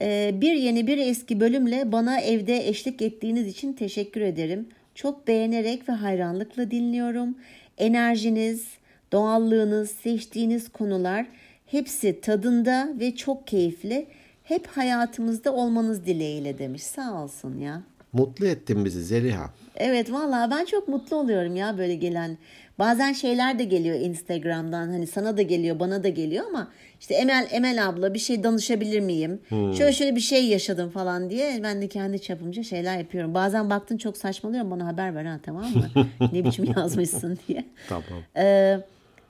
Ee, 0.00 0.30
bir 0.34 0.52
yeni 0.52 0.86
bir 0.86 0.98
eski 0.98 1.40
bölümle 1.40 1.92
bana 1.92 2.20
evde 2.20 2.68
eşlik 2.68 3.02
ettiğiniz 3.02 3.46
için 3.46 3.72
teşekkür 3.72 4.20
ederim. 4.20 4.68
Çok 4.94 5.28
beğenerek 5.28 5.88
ve 5.88 5.92
hayranlıkla 5.92 6.70
dinliyorum. 6.70 7.38
Enerjiniz, 7.78 8.66
doğallığınız, 9.12 9.90
seçtiğiniz 9.90 10.68
konular 10.68 11.26
hepsi 11.66 12.20
tadında 12.20 12.88
ve 13.00 13.16
çok 13.16 13.46
keyifli. 13.46 14.06
Hep 14.44 14.66
hayatımızda 14.66 15.52
olmanız 15.52 16.06
dileğiyle 16.06 16.58
demiş. 16.58 16.82
Sağ 16.82 17.22
olsun 17.22 17.58
ya. 17.58 17.82
Mutlu 18.12 18.46
ettin 18.46 18.84
bizi 18.84 19.04
Zeliha. 19.04 19.50
Evet 19.76 20.12
vallahi 20.12 20.50
ben 20.50 20.64
çok 20.64 20.88
mutlu 20.88 21.16
oluyorum 21.16 21.56
ya 21.56 21.78
böyle 21.78 21.94
gelen. 21.94 22.38
Bazen 22.78 23.12
şeyler 23.12 23.58
de 23.58 23.64
geliyor 23.64 23.96
Instagram'dan 24.00 24.88
hani 24.88 25.06
sana 25.06 25.36
da 25.36 25.42
geliyor 25.42 25.80
bana 25.80 26.02
da 26.04 26.08
geliyor 26.08 26.44
ama 26.48 26.68
işte 27.00 27.14
Emel 27.14 27.48
Emel 27.50 27.88
abla 27.88 28.14
bir 28.14 28.18
şey 28.18 28.42
danışabilir 28.42 29.00
miyim? 29.00 29.40
Şöyle 29.50 29.92
şöyle 29.92 30.16
bir 30.16 30.20
şey 30.20 30.46
yaşadım 30.46 30.90
falan 30.90 31.30
diye 31.30 31.60
ben 31.62 31.82
de 31.82 31.88
kendi 31.88 32.22
çapımca 32.22 32.62
şeyler 32.62 32.98
yapıyorum. 32.98 33.34
Bazen 33.34 33.70
baktın 33.70 33.96
çok 33.96 34.16
saçmalıyorum 34.16 34.70
bana 34.70 34.86
haber 34.86 35.14
ver 35.14 35.24
ha 35.24 35.38
tamam 35.42 35.64
mı? 35.64 36.06
ne 36.32 36.44
biçim 36.44 36.74
yazmışsın 36.76 37.38
diye. 37.48 37.64
Tamam. 37.88 38.04
Ee, 38.36 38.80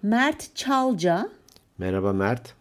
Mert 0.03 0.57
Çalca 0.57 1.29
Merhaba 1.79 2.13
Mert. 2.13 2.55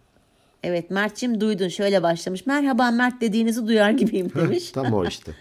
Evet 0.63 0.91
Mert'cim 0.91 1.41
duydun 1.41 1.67
şöyle 1.67 2.04
başlamış. 2.04 2.45
Merhaba 2.45 2.91
Mert 2.91 3.21
dediğinizi 3.21 3.67
duyar 3.67 3.89
gibiyim 3.91 4.32
demiş. 4.36 4.71
Tam 4.71 4.93
o 4.93 5.06
işte. 5.06 5.32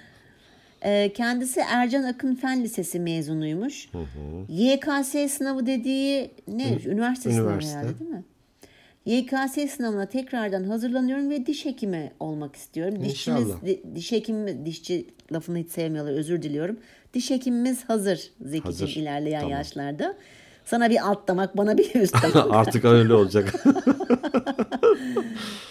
Ee, 0.85 1.13
kendisi 1.15 1.61
Ercan 1.61 2.03
Akın 2.03 2.35
Fen 2.35 2.65
Lisesi 2.65 3.01
mezunuymuş. 3.01 3.89
YKS 4.49 5.33
sınavı 5.33 5.67
dediği 5.67 6.31
ne? 6.49 6.79
Üniversite, 6.87 7.31
sınavı 7.31 7.49
Üniversite. 7.49 7.79
herhalde 7.79 7.99
değil 7.99 8.11
mi? 8.11 8.25
YKS 9.07 9.75
sınavına 9.77 10.07
tekrardan 10.07 10.65
hazırlanıyorum 10.65 11.31
ve 11.31 11.47
diş 11.47 11.65
hekimi 11.65 12.13
olmak 12.21 12.57
istiyorum. 12.57 13.05
Dişçimiz, 13.05 13.49
di- 13.67 13.83
diş 13.95 14.13
hekimi, 14.13 14.67
dişçi 14.67 15.07
lafını 15.33 15.59
hiç 15.59 15.71
sevmiyorlar 15.71 16.13
özür 16.13 16.43
diliyorum. 16.43 16.77
Diş 17.15 17.31
hekimimiz 17.31 17.85
hazır 17.85 18.31
Zeki'cim 18.41 18.89
ilerleyen 19.03 19.41
Tamam. 19.41 19.53
yaşlarda. 19.57 20.15
Sana 20.65 20.91
bir 20.91 21.09
alt 21.09 21.29
damak 21.29 21.57
bana 21.57 21.79
bir 21.79 21.95
üst 21.95 22.15
damak. 22.23 22.55
Artık 22.55 22.85
öyle 22.85 23.15
olacak. 23.15 23.65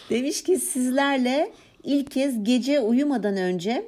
Demiş 0.10 0.44
ki 0.44 0.58
sizlerle 0.58 1.52
ilk 1.84 2.12
kez 2.12 2.44
gece 2.44 2.80
uyumadan 2.80 3.38
önce 3.38 3.86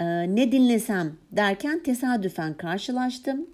e, 0.00 0.04
ne 0.36 0.52
dinlesem 0.52 1.12
derken 1.32 1.82
tesadüfen 1.82 2.54
karşılaştım. 2.54 3.46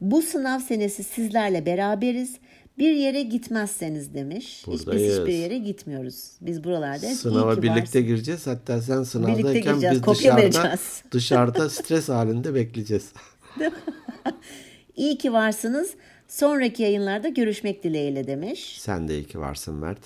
Bu 0.00 0.22
sınav 0.22 0.58
senesi 0.58 1.04
sizlerle 1.04 1.66
beraberiz. 1.66 2.36
Bir 2.78 2.92
yere 2.92 3.22
gitmezseniz 3.22 4.14
demiş. 4.14 4.62
Hiç, 4.66 4.72
biz 4.72 4.86
Buradayız. 4.86 5.20
hiçbir 5.20 5.32
yere 5.32 5.58
gitmiyoruz. 5.58 6.30
Biz 6.40 6.64
buralardayız. 6.64 7.18
İyi 7.18 7.22
Sınava 7.22 7.56
birlikte 7.56 7.80
varsın. 7.80 8.02
gireceğiz. 8.02 8.46
Hatta 8.46 8.82
sen 8.82 9.02
sınavdayken 9.02 9.82
biz 9.92 10.00
kopya 10.00 10.14
dışarıda, 10.14 10.36
vereceğiz. 10.36 11.02
dışarıda 11.12 11.70
stres 11.70 12.08
halinde 12.08 12.54
bekleyeceğiz. 12.54 13.12
İyi 14.96 15.18
ki 15.18 15.32
varsınız. 15.32 15.94
Sonraki 16.28 16.82
yayınlarda 16.82 17.28
görüşmek 17.28 17.84
dileğiyle 17.84 18.26
demiş. 18.26 18.76
Sen 18.80 19.08
de 19.08 19.14
iyi 19.14 19.24
ki 19.24 19.40
varsın 19.40 19.74
Mert. 19.74 20.00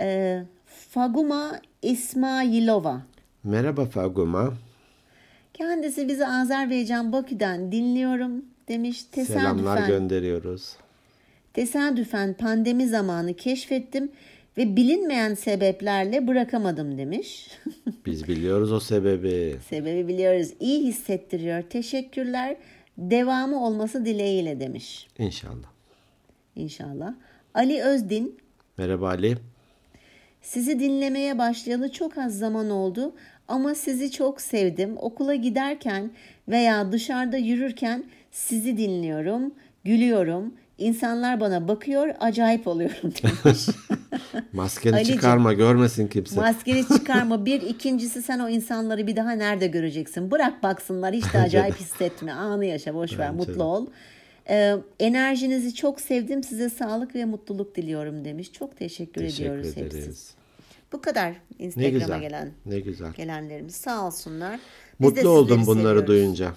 E, 0.00 0.42
Faguma 0.90 1.60
İsmailova. 1.82 3.02
Merhaba 3.44 3.84
Faguma. 3.84 4.54
Kendisi 5.54 6.08
bizi 6.08 6.26
Azerbaycan 6.26 7.12
Bakü'den 7.12 7.72
dinliyorum 7.72 8.44
demiş. 8.68 9.00
Selamlar 9.14 9.76
Tesadüfen, 9.76 9.88
gönderiyoruz. 9.88 10.76
tesadüfen 11.54 12.34
pandemi 12.34 12.88
zamanı 12.88 13.34
keşfettim 13.34 14.12
ve 14.56 14.76
bilinmeyen 14.76 15.34
sebeplerle 15.34 16.26
bırakamadım 16.28 16.98
demiş. 16.98 17.48
Biz 18.06 18.28
biliyoruz 18.28 18.72
o 18.72 18.80
sebebi. 18.80 19.56
Sebebi 19.68 20.08
biliyoruz. 20.08 20.48
İyi 20.60 20.86
hissettiriyor. 20.86 21.62
Teşekkürler. 21.62 22.56
Devamı 22.98 23.66
olması 23.66 24.04
dileğiyle 24.04 24.60
demiş. 24.60 25.08
İnşallah. 25.18 25.68
İnşallah. 26.56 27.14
Ali 27.54 27.82
Özdin 27.82 28.38
Merhaba 28.78 29.08
Ali. 29.08 29.36
Sizi 30.42 30.80
dinlemeye 30.80 31.38
başlayalı 31.38 31.92
çok 31.92 32.18
az 32.18 32.38
zaman 32.38 32.70
oldu 32.70 33.14
ama 33.48 33.74
sizi 33.74 34.10
çok 34.10 34.40
sevdim. 34.40 34.96
Okula 34.96 35.34
giderken 35.34 36.10
veya 36.48 36.92
dışarıda 36.92 37.36
yürürken 37.36 38.04
sizi 38.30 38.76
dinliyorum, 38.76 39.54
gülüyorum. 39.84 40.54
İnsanlar 40.78 41.40
bana 41.40 41.68
bakıyor, 41.68 42.14
acayip 42.20 42.66
oluyorum 42.66 42.96
demiş. 43.22 43.66
Maskeni 44.52 44.96
Ali'cim, 44.96 45.14
çıkarma 45.14 45.52
görmesin 45.52 46.08
kimse. 46.08 46.40
Maskeni 46.40 46.88
çıkarma. 46.88 47.46
Bir, 47.46 47.62
ikincisi 47.62 48.22
sen 48.22 48.38
o 48.38 48.48
insanları 48.48 49.06
bir 49.06 49.16
daha 49.16 49.32
nerede 49.32 49.66
göreceksin? 49.66 50.30
Bırak 50.30 50.62
baksınlar, 50.62 51.14
hiç 51.14 51.34
de 51.34 51.38
acayip 51.38 51.76
hissetme. 51.76 52.32
Anı 52.32 52.64
yaşa, 52.64 52.94
boş 52.94 53.18
ver, 53.18 53.28
de. 53.28 53.36
mutlu 53.36 53.64
ol. 53.64 53.86
Ee, 54.48 54.76
enerjinizi 55.00 55.74
çok 55.74 56.00
sevdim. 56.00 56.42
Size 56.42 56.70
sağlık 56.70 57.14
ve 57.14 57.24
mutluluk 57.24 57.76
diliyorum 57.76 58.24
demiş. 58.24 58.52
Çok 58.52 58.76
teşekkür, 58.76 59.20
Teşekkür 59.20 59.42
ediyoruz 59.42 59.76
hepsi. 59.76 60.32
Bu 60.92 61.00
kadar 61.00 61.30
Ne 61.32 61.66
Instagram'a 61.66 61.90
güzel. 61.98 62.20
gelen 62.20 62.52
Ne 62.66 62.80
güzel. 62.80 63.12
gelenlerimiz 63.12 63.74
sağ 63.74 64.06
olsunlar. 64.06 64.60
Biz 65.00 65.08
Mutlu 65.08 65.28
oldum 65.28 65.66
bunları 65.66 65.84
seviyoruz. 65.84 66.06
duyunca. 66.06 66.52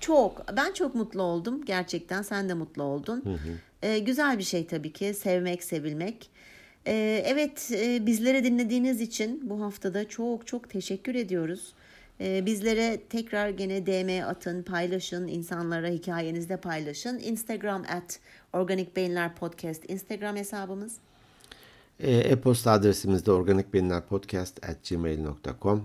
Çok. 0.00 0.56
Ben 0.56 0.72
çok 0.72 0.94
mutlu 0.94 1.22
oldum. 1.22 1.64
Gerçekten 1.64 2.22
sen 2.22 2.48
de 2.48 2.54
mutlu 2.54 2.82
oldun. 2.82 3.38
Ee, 3.82 3.98
güzel 3.98 4.38
bir 4.38 4.42
şey 4.42 4.66
tabii 4.66 4.92
ki. 4.92 5.14
Sevmek, 5.14 5.64
sevilmek. 5.64 6.30
Ee, 6.86 7.22
evet 7.26 7.70
e, 7.74 8.06
bizleri 8.06 8.44
dinlediğiniz 8.44 9.00
için 9.00 9.50
bu 9.50 9.62
haftada 9.62 10.08
çok 10.08 10.46
çok 10.46 10.70
teşekkür 10.70 11.14
ediyoruz. 11.14 11.72
Ee, 12.20 12.46
bizlere 12.46 13.00
tekrar 13.10 13.48
gene 13.48 13.86
DM 13.86 14.28
atın, 14.28 14.62
paylaşın, 14.62 15.28
insanlara 15.28 15.88
hikayenizde 15.88 16.56
paylaşın. 16.56 17.18
Instagram 17.18 17.82
at 17.82 18.20
Organik 18.52 18.96
Beyinler 18.96 19.34
Podcast 19.34 19.90
Instagram 19.90 20.36
hesabımız. 20.36 20.96
E, 22.00 22.16
E-posta 22.16 22.72
adresimiz 22.72 23.26
de 23.26 23.32
organikbeyinlerpodcast.gmail.com 23.32 25.82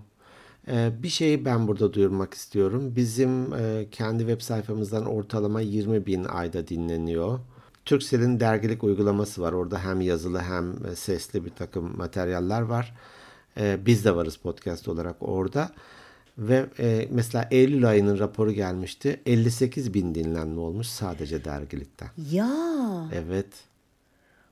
e, 0.68 0.92
Bir 1.04 1.10
şeyi 1.10 1.46
ben 1.46 1.68
burada 1.68 1.94
duyurmak 1.94 2.34
istiyorum. 2.34 2.94
Bizim 2.96 3.54
e, 3.54 3.86
kendi 3.92 4.20
web 4.20 4.42
sayfamızdan 4.42 5.06
ortalama 5.06 5.62
20 5.62 6.06
bin 6.06 6.24
ayda 6.24 6.68
dinleniyor. 6.68 7.40
Turkcell'in 7.86 8.40
dergilik 8.40 8.84
uygulaması 8.84 9.42
var. 9.42 9.54
Orada 9.54 9.84
hem 9.84 10.02
yazılı 10.02 10.40
hem 10.40 10.76
sesli 10.96 11.46
bir 11.46 11.50
takım 11.50 11.98
materyaller 11.98 12.62
var. 12.62 12.94
Biz 13.58 14.06
de 14.06 14.16
varız 14.16 14.38
podcast 14.38 14.88
olarak 14.88 15.16
orada. 15.20 15.72
Ve 16.38 16.66
mesela 17.12 17.48
Eylül 17.52 17.90
ayının 17.90 18.20
raporu 18.20 18.52
gelmişti. 18.52 19.22
58 19.26 19.94
bin 19.94 20.16
dinlenme 20.16 20.60
olmuş 20.60 20.88
sadece 20.88 21.46
dergilikten. 21.46 22.10
Ya 22.32 22.50
Evet. 23.14 23.48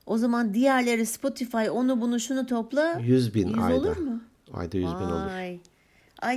O 0.05 0.17
zaman 0.17 0.53
diğerleri 0.53 1.05
Spotify 1.05 1.69
onu 1.71 2.01
bunu 2.01 2.19
şunu 2.19 2.45
topla. 2.45 2.99
100 3.01 3.35
bin 3.35 3.47
100 3.47 3.57
ayda. 3.57 3.75
olur 3.75 3.97
mu? 3.97 4.21
Ayda 4.53 4.77
100 4.77 4.85
bin 4.85 4.91
olur. 4.91 5.31
Ay. 5.31 5.59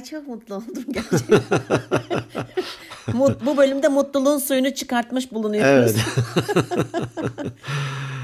Çok 0.05 0.29
mutlu 0.29 0.55
oldum 0.55 0.85
gerçekten. 0.93 1.41
Bu 3.47 3.57
bölümde 3.57 3.89
mutluluğun 3.89 4.39
suyunu 4.39 4.75
çıkartmış 4.75 5.33
bulunuyoruz. 5.33 5.95
Evet. 5.95 5.97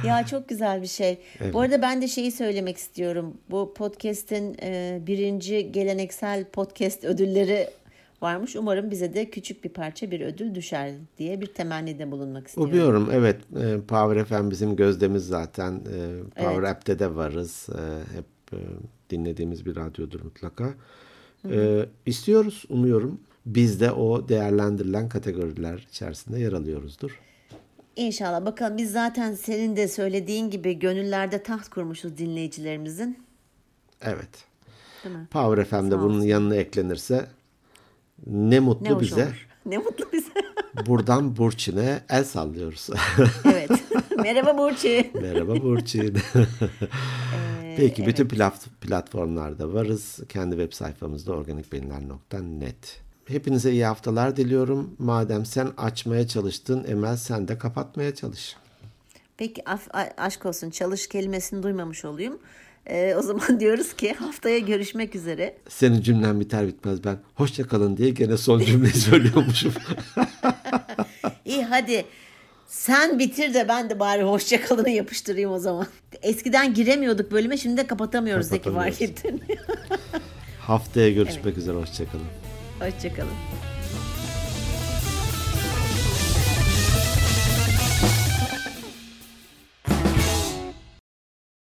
Ya 0.06 0.26
çok 0.26 0.48
güzel 0.48 0.82
bir 0.82 0.86
şey. 0.86 1.18
Bu 1.52 1.60
arada 1.60 1.82
ben 1.82 2.02
de 2.02 2.08
şeyi 2.08 2.32
söylemek 2.32 2.76
istiyorum. 2.76 3.36
Bu 3.50 3.74
podcast'in 3.74 4.56
e, 4.62 4.98
birinci 5.06 5.72
geleneksel 5.72 6.44
podcast 6.44 7.04
ödülleri 7.04 7.70
varmış. 8.22 8.56
Umarım 8.56 8.90
bize 8.90 9.14
de 9.14 9.30
küçük 9.30 9.64
bir 9.64 9.68
parça 9.68 10.10
bir 10.10 10.20
ödül 10.20 10.54
düşer 10.54 10.92
diye 11.18 11.40
bir 11.40 11.46
temennide 11.46 12.10
bulunmak 12.10 12.46
istiyorum. 12.46 12.72
Umuyorum 12.72 13.08
evet. 13.12 13.40
E, 13.60 13.80
Power 13.88 14.24
FM 14.24 14.50
bizim 14.50 14.76
gözdemiz 14.76 15.26
zaten. 15.26 15.72
E, 15.72 16.40
Power 16.42 16.62
App'te 16.62 16.98
de 16.98 17.14
varız. 17.14 17.68
E, 17.68 18.16
hep 18.16 18.60
dinlediğimiz 19.10 19.66
bir 19.66 19.76
radyodur 19.76 20.20
mutlaka. 20.20 20.74
E, 21.50 21.86
istiyoruz, 22.06 22.64
umuyorum. 22.68 23.20
Biz 23.46 23.80
de 23.80 23.92
o 23.92 24.28
değerlendirilen 24.28 25.08
kategoriler 25.08 25.86
içerisinde 25.90 26.40
yer 26.40 26.52
alıyoruzdur. 26.52 27.20
İnşallah. 27.96 28.44
Bakalım 28.44 28.78
biz 28.78 28.92
zaten 28.92 29.34
senin 29.34 29.76
de 29.76 29.88
söylediğin 29.88 30.50
gibi 30.50 30.78
gönüllerde 30.78 31.42
taht 31.42 31.68
kurmuşuz 31.68 32.18
dinleyicilerimizin. 32.18 33.18
Evet. 34.02 34.44
Değil 35.04 35.16
mi? 35.16 35.26
Power 35.30 35.64
FM'de 35.64 35.98
bunun 35.98 36.22
yanına 36.22 36.56
eklenirse 36.56 37.26
ne 38.26 38.60
mutlu 38.60 38.84
Ne 38.96 39.00
bize. 39.00 39.14
olur. 39.24 39.48
Ne 39.66 39.78
mutlu 39.78 40.12
bize. 40.12 40.30
Buradan 40.86 41.36
Burçin'e 41.36 42.00
el 42.08 42.24
sallıyoruz. 42.24 42.88
evet. 43.44 43.70
Merhaba 44.22 44.58
Burçin. 44.58 45.06
Merhaba 45.22 45.62
Burçin. 45.62 46.18
Peki 47.76 48.06
bütün 48.06 48.28
plat- 48.28 48.68
platformlarda 48.80 49.72
varız. 49.72 50.18
Kendi 50.28 50.56
web 50.56 50.72
sayfamızda 50.72 51.32
organikbeyinler.net. 51.32 53.00
Hepinize 53.24 53.72
iyi 53.72 53.84
haftalar 53.84 54.36
diliyorum. 54.36 54.94
Madem 54.98 55.46
sen 55.46 55.68
açmaya 55.76 56.28
çalıştın 56.28 56.84
Emel 56.88 57.16
sen 57.16 57.48
de 57.48 57.58
kapatmaya 57.58 58.14
çalış. 58.14 58.56
Peki 59.36 59.62
aşk 60.16 60.46
olsun 60.46 60.70
çalış 60.70 61.08
kelimesini 61.08 61.62
duymamış 61.62 62.04
olayım. 62.04 62.38
Ee, 62.86 63.14
o 63.18 63.22
zaman 63.22 63.60
diyoruz 63.60 63.92
ki 63.92 64.12
haftaya 64.12 64.58
görüşmek 64.58 65.14
üzere. 65.14 65.54
Senin 65.68 66.00
cümlen 66.00 66.40
biter 66.40 66.66
bitmez 66.66 67.04
ben 67.04 67.16
hoşça 67.34 67.66
kalın 67.68 67.96
diye 67.96 68.10
gene 68.10 68.36
son 68.36 68.60
cümleyi 68.60 68.92
söylüyormuşum. 68.94 69.72
İyi 71.44 71.64
hadi 71.64 72.04
sen 72.66 73.18
bitir 73.18 73.54
de 73.54 73.68
ben 73.68 73.90
de 73.90 74.00
bari 74.00 74.22
hoşça 74.22 74.60
kalını 74.64 74.90
yapıştırayım 74.90 75.50
o 75.52 75.58
zaman. 75.58 75.86
Eskiden 76.22 76.74
giremiyorduk 76.74 77.32
bölüme 77.32 77.56
şimdi 77.56 77.76
de 77.76 77.86
kapatamıyoruz 77.86 78.46
Zeki 78.46 78.72
fark 78.72 79.02
ettin. 79.02 79.42
Haftaya 80.60 81.10
görüşmek 81.10 81.58
üzere 81.58 81.76
hoşça 81.76 82.04
kalın. 82.10 82.26
hoşça 82.80 83.14
kalın. 83.14 83.71